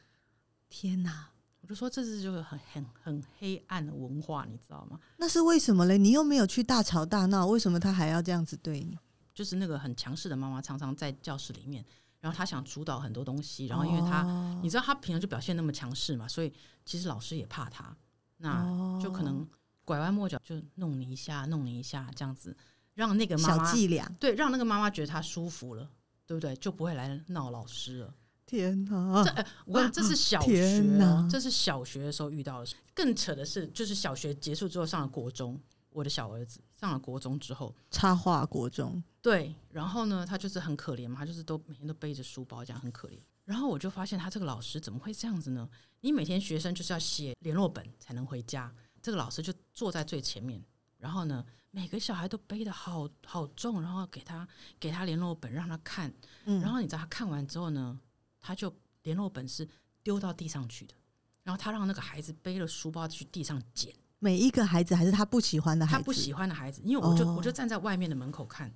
[0.69, 1.31] 天哪！
[1.61, 4.99] 我就说这是就是很很很黑暗的文化，你知道吗？
[5.17, 5.99] 那是为什么嘞？
[5.99, 8.99] 你又没有去大吵大闹，为什么他还要这样子对你？
[9.35, 11.85] 就是那个很强势的妈妈，常常在教室里面，
[12.21, 16.53] 然后她想主导很多东西，然后因为她，哦、你知道她平常就表现那么强势嘛，所以
[16.85, 17.97] 其实老师也怕她，
[18.39, 19.47] 那就可能
[19.85, 22.57] 拐弯抹角就弄你一下，弄你一下这样子，
[22.95, 25.89] 让那个妈妈小伎俩，对，让那个妈妈觉得她舒服了，
[26.27, 26.57] 对不对？
[26.57, 28.15] 就不会来闹老师了。
[28.49, 29.23] 天哪！
[29.23, 30.83] 这、呃、我讲这是小学，
[31.31, 32.75] 这是小学的时候遇到的事。
[32.95, 43.19] 更扯的是，就是小学结束之后上了国中，我的小儿子上了国中之后，插画国中，对，然后呢，他就是很可怜嘛，他就是都每天都背着书包，这样很可怜。
[43.45, 45.69] 然后我就发现他这个老师怎么会这样子呢？
[46.01, 50.65] 你每天学生就是要写联络本才能回家，这个老师就坐在最前面，
[50.97, 54.49] 然后呢，每个小孩都背得好好重，然后给他
[54.81, 56.11] 给他联络本让他看，
[56.47, 58.01] 嗯，然后你知道他看完之后呢？
[58.41, 59.69] 他就联络本是
[60.03, 60.95] 丢到地上去的，
[61.43, 63.95] 然后他让那个孩子背了书包去地上捡。
[64.19, 68.73] 每一个孩子还是他不喜欢的孩子，他不喜欢的孩子，因为我就我就站在外面的门口看。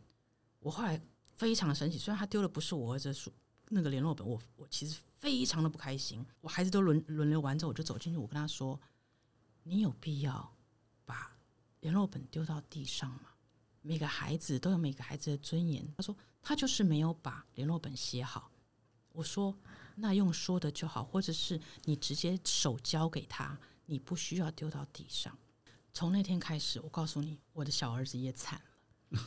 [0.61, 1.01] 我后来
[1.35, 3.33] 非常的生气，虽然他丢的不是我儿子的书
[3.69, 6.25] 那个联络本，我我其实非常的不开心。
[6.41, 8.81] 我孩子都轮轮流完之后，我就走进去，我跟他说
[9.65, 10.55] ：“你有必要
[11.05, 11.37] 把
[11.81, 13.31] 联络本丢到地上吗？
[13.81, 18.49] 每个孩子都有每个孩子的尊严。”他说：“他就是没有把联络本写好。”
[19.13, 19.55] 我说
[19.97, 25.37] ：“那用说的就好，或者是你直接手交给他，你不需要丢到地上。”
[25.93, 28.61] 从那天开始，我告诉你，我的小儿子也惨
[29.11, 29.21] 了。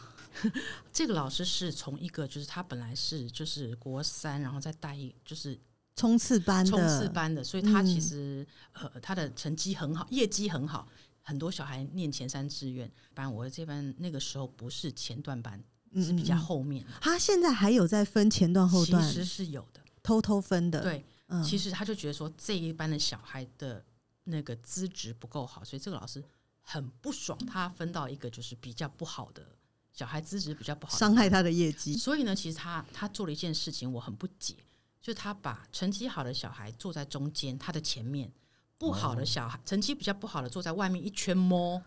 [0.91, 5.59] 这个老师是从一个就是他本来是就是国三，然后再带一就是
[5.95, 10.87] 冲刺班的冲刺班的，所以他其实、嗯、呃他的成绩很好，业绩很好，
[11.21, 13.31] 很多小孩念前三志愿班。
[13.31, 15.63] 我这班那个时候不是前段班。
[16.03, 20.81] 是比较后面，他现在还有在分前段后段，其实是有的，偷偷分的。
[20.81, 23.83] 对，嗯、其实他就觉得说这一班的小孩的
[24.25, 26.23] 那个资质不够好，所以这个老师
[26.61, 29.45] 很不爽，他分到一个就是比较不好的
[29.93, 31.95] 小孩，资质比较不好，伤害他的业绩。
[31.95, 34.55] 所以呢，其实他他做了一件事情，我很不解，
[35.01, 38.31] 就是他把成绩好的小孩坐在中间，他的前面，
[38.77, 41.81] 不好的小孩、哦、成绩比较不好的坐在外面一圈摸。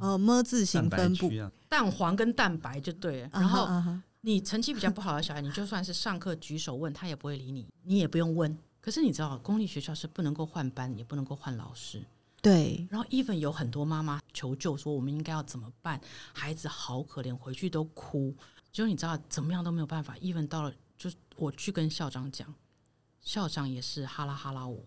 [0.00, 1.30] 哦，么字形分布，
[1.68, 3.30] 蛋黄跟蛋白就对了。
[3.32, 3.68] 然后
[4.22, 8.56] 你成绩比较不好的小孩，你就算是上课举手问他也不会理你，你也不用问。
[8.80, 12.02] 可是你知道，公立学校是不能够换班，也不能够换老师。
[12.40, 12.86] 对。
[12.90, 16.00] 然后 even 有很多妈妈求救，说我们应该要怎么办？
[16.32, 18.34] 孩子好可怜，回去都哭。
[18.72, 20.16] 就你知道，怎么样都没有办法。
[20.16, 22.52] even 到了，就我去跟校长讲，
[23.20, 24.84] 校长也是哈拉哈拉我。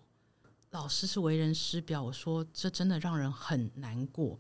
[0.72, 4.38] 老师是为人师表，我说这真的让人很难过。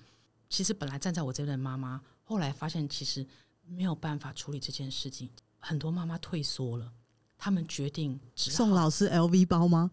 [0.49, 3.25] 其实本来站在我这边的妈妈，后来发现其实
[3.65, 5.29] 没有办法处理这件事情，
[5.59, 6.93] 很多妈妈退缩了，
[7.37, 9.91] 他们决定送老师 LV 包吗？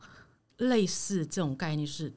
[0.58, 2.12] 类似这种概念是，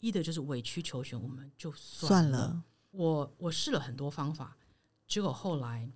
[0.00, 2.38] 一的就是委曲求全，我们就算了。
[2.38, 2.62] 算了。
[2.90, 4.56] 我我试了很多方法，
[5.08, 5.90] 结果后来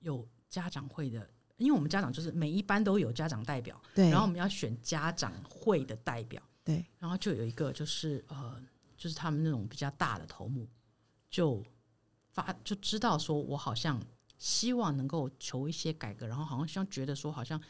[0.00, 8.62] 有家长会的，因为我们家长就是每一班都有家长代表，对，然后我们要选家长会的代表，对，然后就有一个就是呃，
[8.98, 10.68] 就是他们那种比较大的头目，
[11.32, 11.64] 就
[12.30, 14.00] 发就知道说我好像
[14.38, 17.60] 希望能够求一些改革，然后好像像觉得说好像。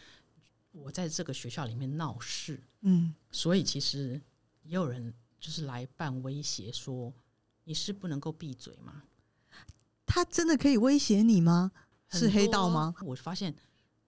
[0.75, 4.19] 我在这个学校里面闹事，嗯，所以其实
[4.63, 7.13] 也有人就是来办威胁，说
[7.65, 9.03] 你是不能够闭嘴吗？
[10.07, 11.73] 他真的可以威胁你吗？
[12.09, 12.95] 是黑道吗？
[13.03, 13.55] 我发现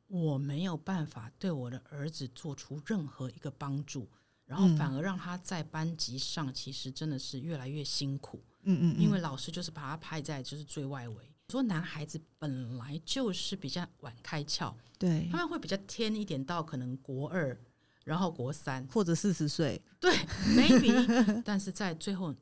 [0.06, 4.08] 我没有办法对我的儿子做出任何一个帮助，
[4.46, 8.42] 然后反而让他在班级上其实真的是越来越辛苦。
[8.62, 11.30] 嗯嗯，因为老师就是把他排在就是最外围。
[11.50, 17.56] 说男孩子本来就是比较晚开窍，对，他们会比较天一点到可能国二，
[18.02, 20.10] 然后国三或者四十岁，对
[20.56, 21.42] ，maybe。
[21.44, 22.34] 但是在最后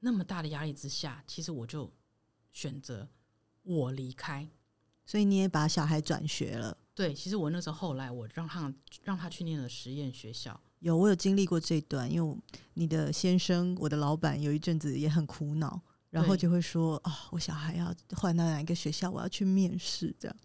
[0.00, 1.92] 那么大的压力之下，其实我就
[2.50, 3.06] 选择
[3.62, 4.48] 我离开，
[5.04, 6.78] 所以你也把小孩转学了。
[6.94, 8.72] 对，其实我那时候后来我让他
[9.04, 10.58] 让他去念了实验学校。
[10.80, 12.36] 有，我有经历过这段，因为
[12.74, 15.80] 你的先生，我的老板有一阵子也很苦恼。
[16.08, 20.36] 然后就会说啊、哦，我小孩要换到哪一个学校，我要去面试，这样。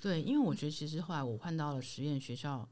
[0.00, 2.66] 对，因为我觉得其实后来我换到了实验学校，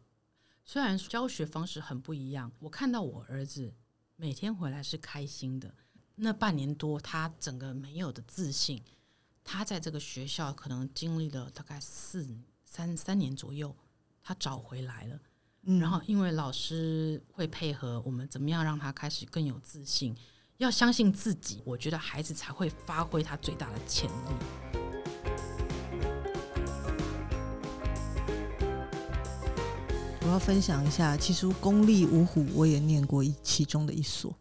[0.65, 3.75] 虽然教学方式很不一样，我看到我儿子
[4.15, 5.75] 每天回来是开心的。
[6.15, 8.83] 那半年多，他整个没有的自信，
[9.45, 12.27] 他在这个学校可能经历了大概四
[12.65, 13.77] 三三年左右，
[14.23, 15.21] 他找回来了。
[15.69, 20.15] 嗯、然后因为老师会配合我们，怎么样让他开始更有自信。
[20.59, 24.13] 要相信自己，我觉得孩子才会发挥他最大的潜力。
[30.23, 34.35] 我要分享一下，其实公立五虎我也念过一其中的一所，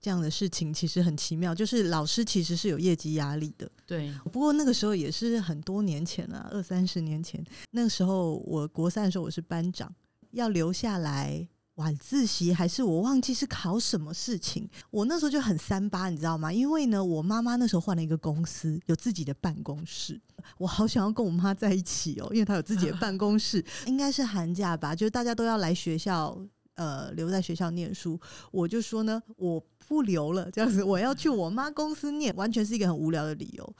[0.00, 3.70] 这样的事情其实很奇妙，就是老师其实是有业绩压力的。
[3.84, 9.94] 对，不过那个时候也是很多年前了，二三十年前，那个时候我国三的时候我是班长，
[10.32, 11.48] 要留下来。
[11.78, 16.52] 晚自习还是我忘记是考什么事情，我那时候就很三八，你知道吗？
[16.52, 20.20] 因为呢，我妈妈那时候换了一个公司，有自己的办公室，
[20.58, 23.64] 我好想要跟我妈在一起哦，因为她有自己的办公室。
[23.86, 26.36] 应该是寒假吧，就是大家都要来学校，
[26.74, 28.20] 呃，留在学校念书。
[28.50, 33.76] 我就说呢，我不留了，这样子我要去我妈公司念，完全是一个很无聊的理由。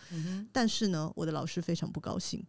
[0.52, 2.40] 但是呢，我的老师非常不高兴，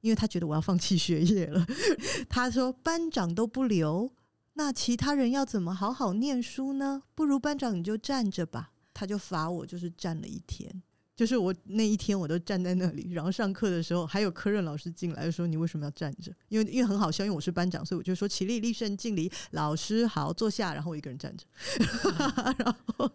[0.00, 1.66] 因为他觉得我要放弃学业了。
[2.28, 4.12] 他说班长都不留。
[4.54, 7.02] 那其他人要怎么好好念书呢？
[7.14, 8.72] 不如班长你就站着吧。
[8.94, 10.82] 他就罚我，就是站了一天。
[11.16, 20.74] 就是我那一天我都站在那里，然后上课的时候还有科任老师进来说：“你为什么要站着？”因为因为很好笑，因为我是班长，所以我就说起立、立正、敬礼，老师好，坐下。
[20.74, 21.46] 然后我一个人站着，
[22.58, 23.10] 然后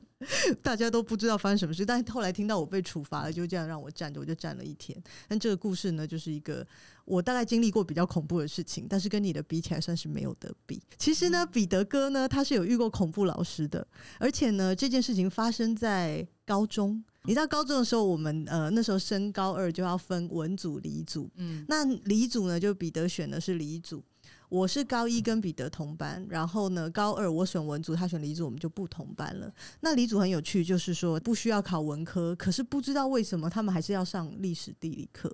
[0.63, 1.85] 大家都不知道发生什么事。
[1.85, 4.99] 但是后来听到我被处罚了，就这样让我站着，我就站了一天。
[5.27, 6.65] 但这个故事呢，就是一个
[7.05, 10.81] 我大概经历过比较恐怖的事情，但是跟你的比起来算是没有得比。
[10.97, 13.87] 其实呢，彼得哥呢，他是有遇过恐怖老师的，
[14.17, 17.03] 而且呢，这件事情发生在高中。
[17.25, 21.29] 你到高中的时候，我们呃那时候升高二就要分文组、理组。
[21.36, 24.03] 嗯，那理组呢，就彼得选的是理组。
[24.49, 29.49] 我是高一跟彼得同班，然后呢高二我选文组，他选理组，我们就不同班了。
[29.79, 35.34] 那理组很有趣，就是说不需要考文科，可是不知道为什么他们还是要上历史地理课，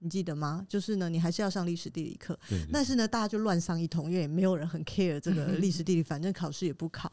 [0.00, 0.66] 你记得吗？
[0.68, 2.36] 就是呢，你还是要上历史地理课。
[2.48, 2.58] 对。
[2.72, 7.12] 但是呢，大家就乱上一通，因为也没有人很 care 这个 历史地理，反正考试也不考。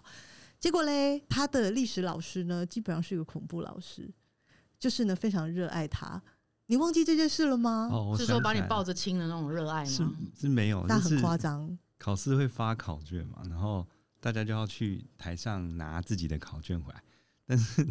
[0.66, 4.12] 结果嘞，他的历史老师呢，基本上是一个恐怖老师，
[4.80, 6.20] 就是呢非常热爱他。
[6.66, 7.88] 你忘记这件事了吗？
[7.92, 9.86] 哦，是说把你抱着亲的那种热爱吗？
[9.86, 11.78] 是是没有，但很夸张。
[12.00, 13.86] 考试会发考卷嘛，然后
[14.20, 17.04] 大家就要去台上拿自己的考卷回来，
[17.46, 17.88] 但是。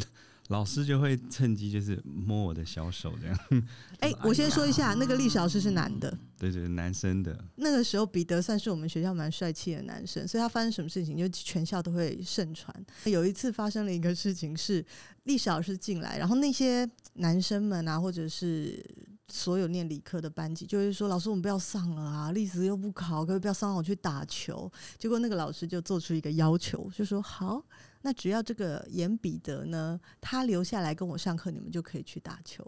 [0.49, 3.39] 老师就会趁机就是摸我的小手这样。
[3.99, 7.35] 哎、欸，我先说一下，那个历史老师是男的，对，对对，男生的。
[7.55, 12.73] 那个时候彼得算是我们学校蛮帅气的男生，所以他发生什么事情就全校都会盛传。
[13.05, 14.85] 有一次发生了一个事情是
[15.23, 18.85] 历史老师进来，然后那些男生们啊，或者是
[19.27, 24.71] 所有念理科的班级，就是说老师我们不要上了啊，历史又不考，可不可以不要上，让我去打球。
[24.99, 27.65] 结果那个老师就做出一个要求，就说好。
[28.05, 32.63] 那只要这个严彼得呢，他留下来跟我上课，你们就可以去打球。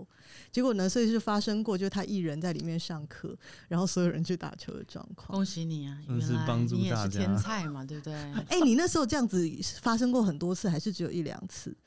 [0.52, 5.28] 结果呢，所以是发生过，就他一人在里面上课，然后所有人去打球的状况。
[5.28, 8.16] 恭喜你啊，原来你也是天才嘛，对不对？
[8.16, 9.48] 哎、欸，你那时候这样子
[9.80, 11.78] 发生过很多次，还是只有一两次？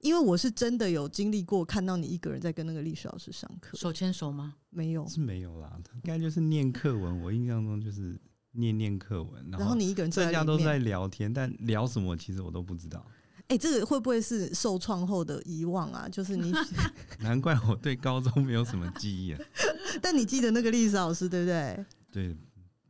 [0.00, 4.54] 因为我是真的有经历过，看到你一个人在跟那个历史老师上课，手牵手吗？
[4.70, 5.76] 没有，是没有啦。
[5.96, 8.18] 应该就是念课文，我印象中就是。
[8.52, 13.04] 念念课文，然后你一个人在，大家都在聊天，但聊什么其实我都不知道。
[13.42, 16.06] 哎、欸，这个会不会是受创后的遗忘啊？
[16.08, 16.52] 就是你
[17.20, 19.40] 难怪我对高中没有什么记忆啊。
[20.02, 21.84] 但你记得那个历史老师对不对？
[22.12, 22.36] 对，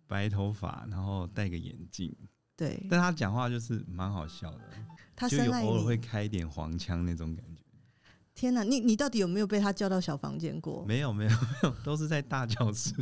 [0.09, 2.13] 白头发，然后戴个眼镜，
[2.57, 2.85] 对。
[2.91, 4.61] 但他讲话就是蛮好笑的，
[5.15, 7.63] 他就有偶尔会开一点黄腔那种感觉。
[8.35, 10.85] 天哪，你你到底有没有被他叫到小房间过？
[10.87, 12.95] 没有没有没有，都是在大教室。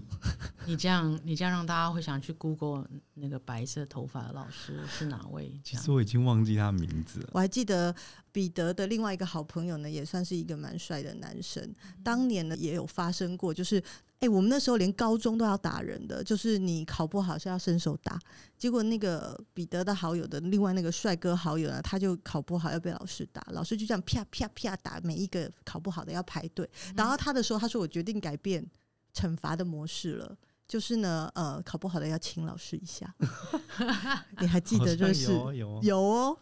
[0.67, 5.59] 你这样你这样让大家会想去 Google 那个白色头发的老师是哪位？
[5.63, 7.31] 其实我已经忘记他名字了。
[7.33, 7.95] 我还记得
[8.33, 11.75] 彼得的另外一个好朋友呢，也算是一个蛮帅的男生。
[12.03, 13.83] 当年呢也有发生过，就是。
[14.19, 18.19] 哎、欸，我们那时候连高中都要打人的，就是你考不好是要伸手打。
[18.57, 26.67] 结果那个彼得的好友的另外那个帅哥好友呢，他就考不好要被老师打，老师就这样啪啪啪打每一个考不好的要排队。
[26.97, 28.67] 然后他的时候，他说：“我决定改变
[29.13, 30.35] 惩罚的模式了，
[30.69, 33.15] 就是呢，呃，考不好的要请老师一下。”
[34.41, 36.39] 你还记得就是有有，有哦，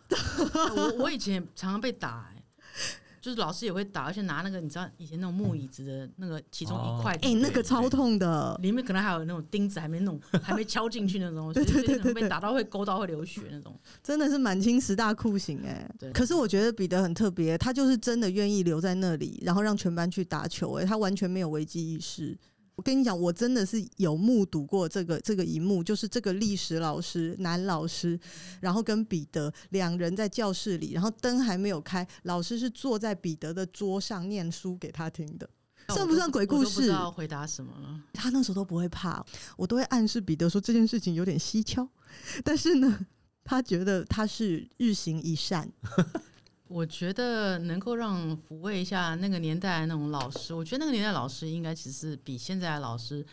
[0.76, 2.42] 我我以前常常被打、欸。
[3.20, 15.90] 就是老师也会打，而且拿那个你知道以前那种木椅子的那个其中一块，哎、欸，那个超痛的，里面可能还有那种钉子还没弄， 还没敲进去那种，对对对对，被打到会勾到会流血那种，真的是满清十大酷刑哎。
[15.98, 22.36] 对，可是我觉得彼得很特别，他就是真的愿意留在那里，然后让全班去打球，哎，他完全没有危机意识。
[22.76, 28.18] 我跟你讲，我真的是有目睹过这个这个一幕，就是这个历史老师男老师，
[28.60, 35.48] 然后跟彼得两人在教室里，然后灯还没有开，老师是坐在彼得的桌上念书给他听的，
[35.88, 36.74] 算不算鬼故事？
[36.74, 38.00] 不知道回答什么了。
[38.12, 39.24] 他那时候都不会怕，
[39.56, 41.88] 我都会暗示彼得说这件事情有点蹊跷，
[42.42, 43.06] 但是呢，
[43.44, 45.70] 他觉得他是日行一善。
[46.68, 53.24] 我觉得能够让抚慰一下那个年代的那种老师，我觉得那个年代老师应该其实比现在的老师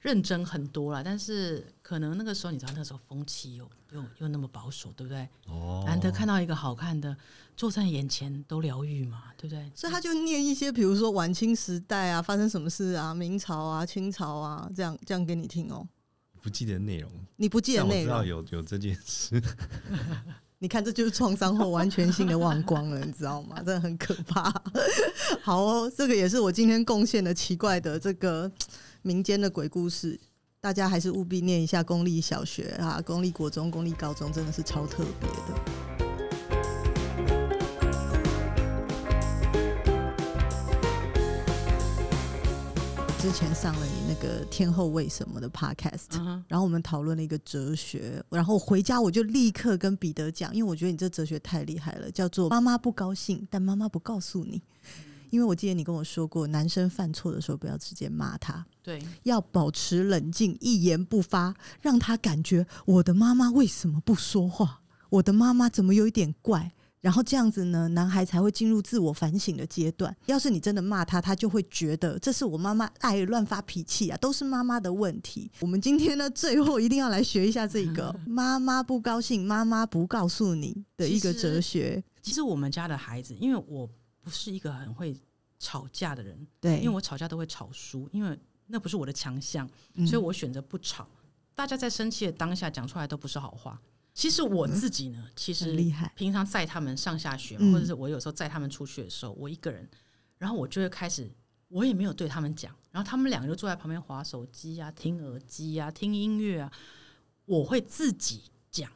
[0.00, 1.02] 认真很多了。
[1.02, 5.28] 但是可能那个时候，你知道那时候风气又又又那么保守，对不对？
[5.46, 5.82] 哦。
[5.84, 7.14] 难得看到一个好看的，
[7.56, 9.68] 坐在眼前都疗愈嘛，对不对？
[9.74, 15.86] 所以他就念一些，比如说晚清时代啊，发生什么事啊，明朝啊，清朝啊，这样这样给你听哦。
[16.40, 18.04] 不记得内容，你不记得内容？
[18.04, 19.42] 我知道有有这件事。
[20.58, 23.56] 你看，这就是创伤后完全性的忘光了，你知道吗？
[23.58, 24.50] 真的很可怕。
[25.42, 28.50] 好哦，这个也是我今天贡献的奇怪的这个
[29.02, 30.18] 民间的鬼故事，
[30.58, 35.60] 大家还是务必念一下公立小学啊，公立国中、公立高中，真的是超特别的。
[43.18, 46.42] 之前上了你个天后为什么的 podcast，、uh.
[46.48, 54.60] 然后我们讨论了一个哲学，然后回家我就立刻跟彼得讲，因为我觉得你这哲学太厉害了，叫做妈妈不高兴，但妈妈不告诉你，
[55.30, 66.72] 因为我记得你跟我说过，男生犯错的时候不要直接骂他，对，要保持冷静，一言不发，让他感觉我的妈妈为什么不说话，我的妈妈怎么有一点怪。
[67.00, 70.14] 然后这样子呢，男孩才会进入自我反省的阶段。
[70.26, 75.50] 要是你真的骂他，他就会觉得这是我妈妈爱乱发脾气啊，都是妈妈的问题。
[75.60, 82.02] 我们今天呢，最后一定要来学一下这个 “妈妈不高兴，妈妈不告诉你”的一个哲学。
[82.22, 83.88] 其实，其实我们家的孩子，因为我
[84.22, 85.16] 不是一个很会
[85.58, 88.36] 吵架的人，对，因为我吵架都会吵输，因为
[88.66, 89.68] 那不是我的强项，
[90.06, 91.04] 所以我选择不吵。
[91.04, 91.30] 嗯。
[91.54, 93.80] 大家在生气的当下讲出来都不是好话。
[94.16, 96.10] 其实我自己呢，其实厉害。
[96.16, 99.86] 平常载他们上下学，或者是我有时候载他们出去的时候，我一个人，
[100.38, 101.30] 然后我就会开始，
[101.68, 106.72] 我也没有对他们讲，然后他们两个就坐在旁边划手机啊、听耳机啊、听音乐啊，
[107.44, 108.90] 我会自己讲。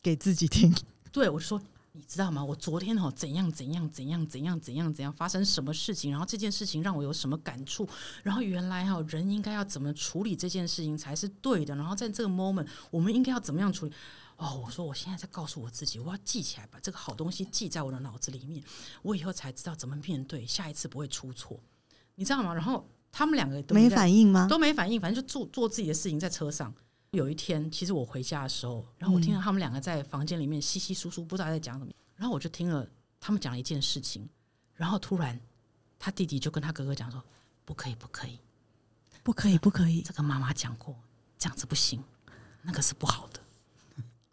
[0.00, 0.72] 给自己听。
[1.10, 1.60] 对，我就说，
[1.90, 2.44] 你知道吗？
[2.44, 7.88] 我昨天哦怎样怎样怎样怎样怎样怎样发生什么事情，然后这件事情让我有什么感触，
[8.22, 13.92] 然后原来哈人应该要怎么处理这件事情才是对的，然后在这个 moment 我们应该要怎么样处理。
[14.36, 18.62] 哦，我说我现在在告诉我自己，我要记起来，把这个好东西记在我的脑子里面，
[19.02, 21.60] 我以后才知道怎么面对，下一次不会出错，
[22.14, 22.52] 你知道吗？
[22.52, 24.46] 然后他们两个都没，反应吗？
[24.48, 26.74] 都没反应，反正就做做自己的事情，在车上。
[27.10, 32.88] 有一天，其实我回家的时候，然后我听到他们两个在房间里面稀稀疏疏，不知道在讲什么，然后我就听了
[33.20, 34.26] 他们讲了一件事情，
[34.74, 35.38] 然后突然
[35.98, 37.22] 他弟弟就跟他哥哥讲说
[37.66, 38.38] ：“不可以，不可以，
[39.22, 40.00] 不可以，不可以。
[40.00, 40.96] 这个妈妈讲过，
[41.38, 42.02] 这样子不行，
[42.62, 43.31] 那个是不好的，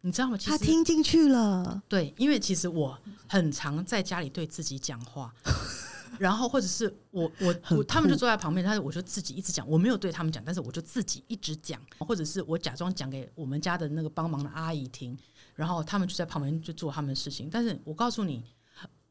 [0.01, 0.37] 你知道吗？
[0.37, 2.97] 他听进去了，对，因为其实我
[3.27, 5.33] 很常在家里对自己讲话。
[6.17, 15.17] 然后或者是我我我他们就坐在旁边，但是我就自己一直讲，我没有对他们讲，但是我就自己一直讲，或者是我假装讲给我们家的那个帮忙的阿姨听，
[15.55, 17.47] 然后他们就在旁边就做他们的事情。
[17.49, 18.43] 但是我告诉你，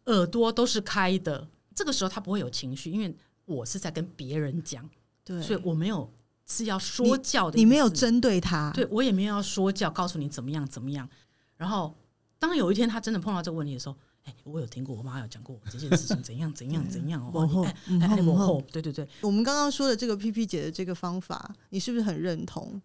[0.06, 3.16] 耳朵都是开的，这个时候他不会有情绪，因为
[3.46, 4.86] 我是在跟别人讲，
[5.24, 6.12] 对，所以我没有
[6.48, 11.08] 是要说教的你，你没有针对他，对我也没有要说教，告诉你怎么样怎么样。
[11.56, 11.96] 然后
[12.38, 13.96] 当有一天他真的碰到这个问题的时候。
[14.24, 17.30] 哎我有听过，我妈有讲过这件事情怎样怎样怎样 哦。
[17.32, 19.08] 往后，哎，往后，对对对。
[19.22, 22.78] 我们刚刚说的这个 P P 姐的这个方法，你是不是很认同？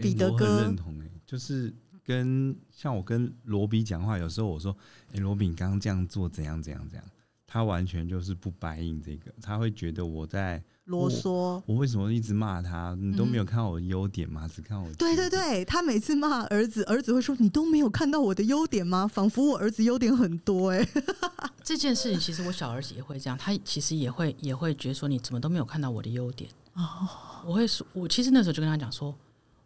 [0.00, 1.70] 彼得哥很认同哎，就是
[2.02, 4.74] 跟像我跟罗比讲话，有时候我说
[5.12, 7.04] ：“哎，罗比，你刚刚这样做怎样怎样怎样？”
[7.46, 10.64] 他完全就是不答应这个，他会觉得我在。
[10.84, 12.94] 啰嗦，我为什么一直骂他？
[13.00, 14.42] 你都没有看到我的优点吗？
[14.44, 14.92] 嗯、只看我。
[14.94, 20.86] 对对对，他每次骂儿子，儿子会说：“你都没有看到我的优点吗？”仿佛我儿子优点很多哎。
[21.64, 27.08] 这件事情其实我小儿子也会这样， 他其实也会也会觉得说：“你怎么都没有看到我的优点？”哦，
[27.46, 29.14] 我会说，我其实那时候就跟他讲说：“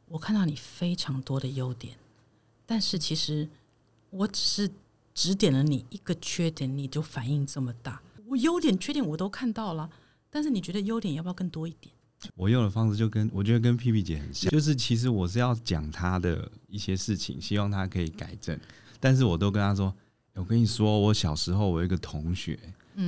[0.07, 1.97] 我看到你非常多的优点，
[2.65, 3.49] 但是其实
[4.11, 4.71] 我只是
[5.15, 8.01] 指点了你一个缺点，你就反应这么大。
[8.29, 9.91] 我优点缺点我都看到了。”
[10.31, 11.95] 但是你觉得优点要不要更多一点？
[12.35, 18.59] 我用的方式就跟我觉得跟屁屁姐很像，就是其实我是要讲她的一些事情，希望她可以改正。
[18.99, 19.95] 但是我都跟她说
[20.35, 22.59] ：“我跟你说，我小时候我有一个同学，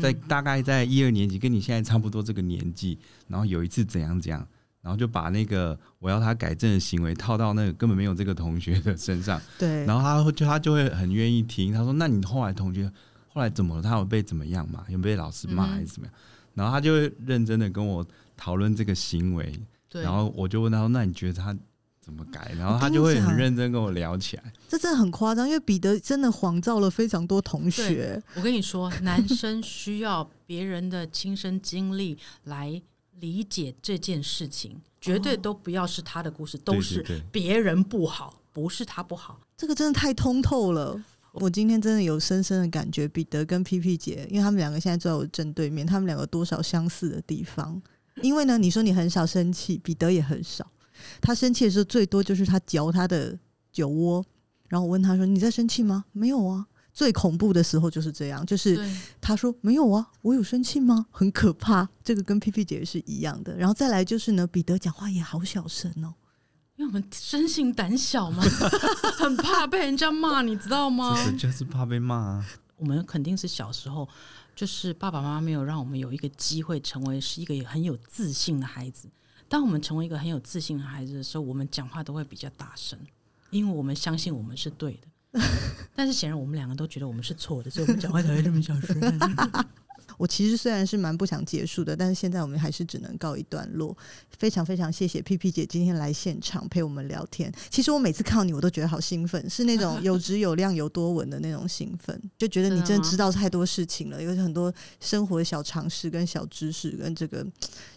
[0.01, 2.97] 在大概在一二年级，跟你现在差不多这个年纪，
[3.27, 4.47] 然后有一次怎样怎样，
[4.81, 9.43] 然后就把那个我要他改正的行为套到那个根本没有这个同学的身上。
[9.59, 11.73] 对，然后他就他就会很愿意听。
[11.73, 12.89] 他说：‘那你后来同学
[13.27, 13.83] 后来怎么了？
[13.83, 14.87] 他有被怎么样嘛？
[14.89, 16.15] 有被老师骂还是怎么样？’
[16.61, 18.07] 然后他就会认真的跟我
[18.37, 19.51] 讨论这个行为，
[19.89, 21.57] 对然后我就问他说：“那你觉得他
[22.03, 24.53] 怎么改？”然后他就会很认真跟我聊起来。
[24.69, 28.23] 这真的很夸张，因为彼得真的谎造了非常多同学。
[28.35, 32.83] 我跟你说，男生需要别人的亲身经历来
[33.21, 39.41] 理解这件事情，绝对都不要是他的故事，都是别人不好，不是他不好。
[39.57, 41.03] 这个真的太通透了。
[41.33, 47.81] 我今天真的有深深的感觉，彼得跟 P P 姐，因为他们两个现在坐在我正对面，他们两个多少相似的地方。
[48.23, 50.67] 因为呢，你说你很少生气，彼得也很少。
[51.21, 53.39] 他生气的时候，最多就是他嚼他的
[53.73, 54.25] 酒窝。
[54.69, 58.79] 然后我问他说：“你在生气吗？”“没有啊。”最恐怖的时候就是这样，就是
[59.21, 61.89] 他说：“没有啊，我有生气吗？”很可怕。
[62.05, 63.57] 这个跟 P P 姐是一样的。
[63.57, 66.13] 然后再来就是呢，彼得讲话也好小声哦。
[66.81, 68.43] 因为我们生性胆小嘛，
[69.19, 71.15] 很怕被人家骂，你知道吗？
[71.37, 72.47] 就是怕被骂啊。
[72.79, 74.09] 我们肯定是小时候，
[74.57, 79.11] 就是爸爸妈妈没有让我们有一个机会成为是一个很有自信的孩子。
[79.47, 82.99] 当我们成为一个很有自信的孩子的时候，我们讲话都会比较大声，
[83.51, 85.41] 因为我们相信我们是对的。
[85.95, 88.99] 但是显然我们两个都觉得我们是错的，所以我们讲话才会这么小声。
[90.17, 93.97] 我其实虽然是蛮不想结束的，但是现在我们还是只能告一段落。
[94.39, 97.53] 非常非常谢谢 P P 姐今天来现场陪我们聊天。
[97.69, 107.47] 其实我每次看到你，我都觉得好兴奋，是那种有质有量有多文的那种兴奋，就觉得你真的知道太多事情了，有很多生活的小常识跟小知识跟这个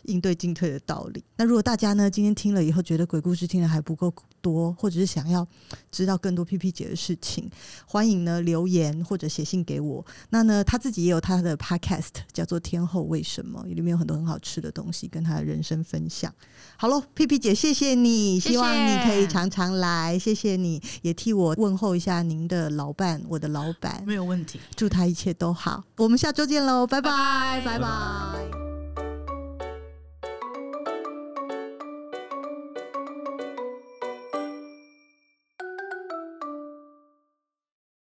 [0.04, 1.24] 应对进退的道理。
[1.38, 5.48] 那如果大家呢今天听了以后觉得鬼故事听的还不够多，或者是想要
[5.92, 7.50] 知道更多 P P 姐的事情，
[7.86, 10.06] 欢迎呢留言或者写信给我。
[10.30, 12.04] 那呢他自己也有他的 Podcast。
[12.32, 13.64] 叫做天后为什么？
[13.68, 16.34] 里面有很多很好吃的东西，跟他的人生分享。
[16.76, 25.84] 好喽，屁屁姐，谢谢你，希望你可以常常来，谢谢你，也替我问候一下您的老伴，我的老板，没有问题，祝他一切都好。
[25.98, 27.80] 我们下周见喽，拜拜，拜拜。
[27.80, 28.73] 拜拜。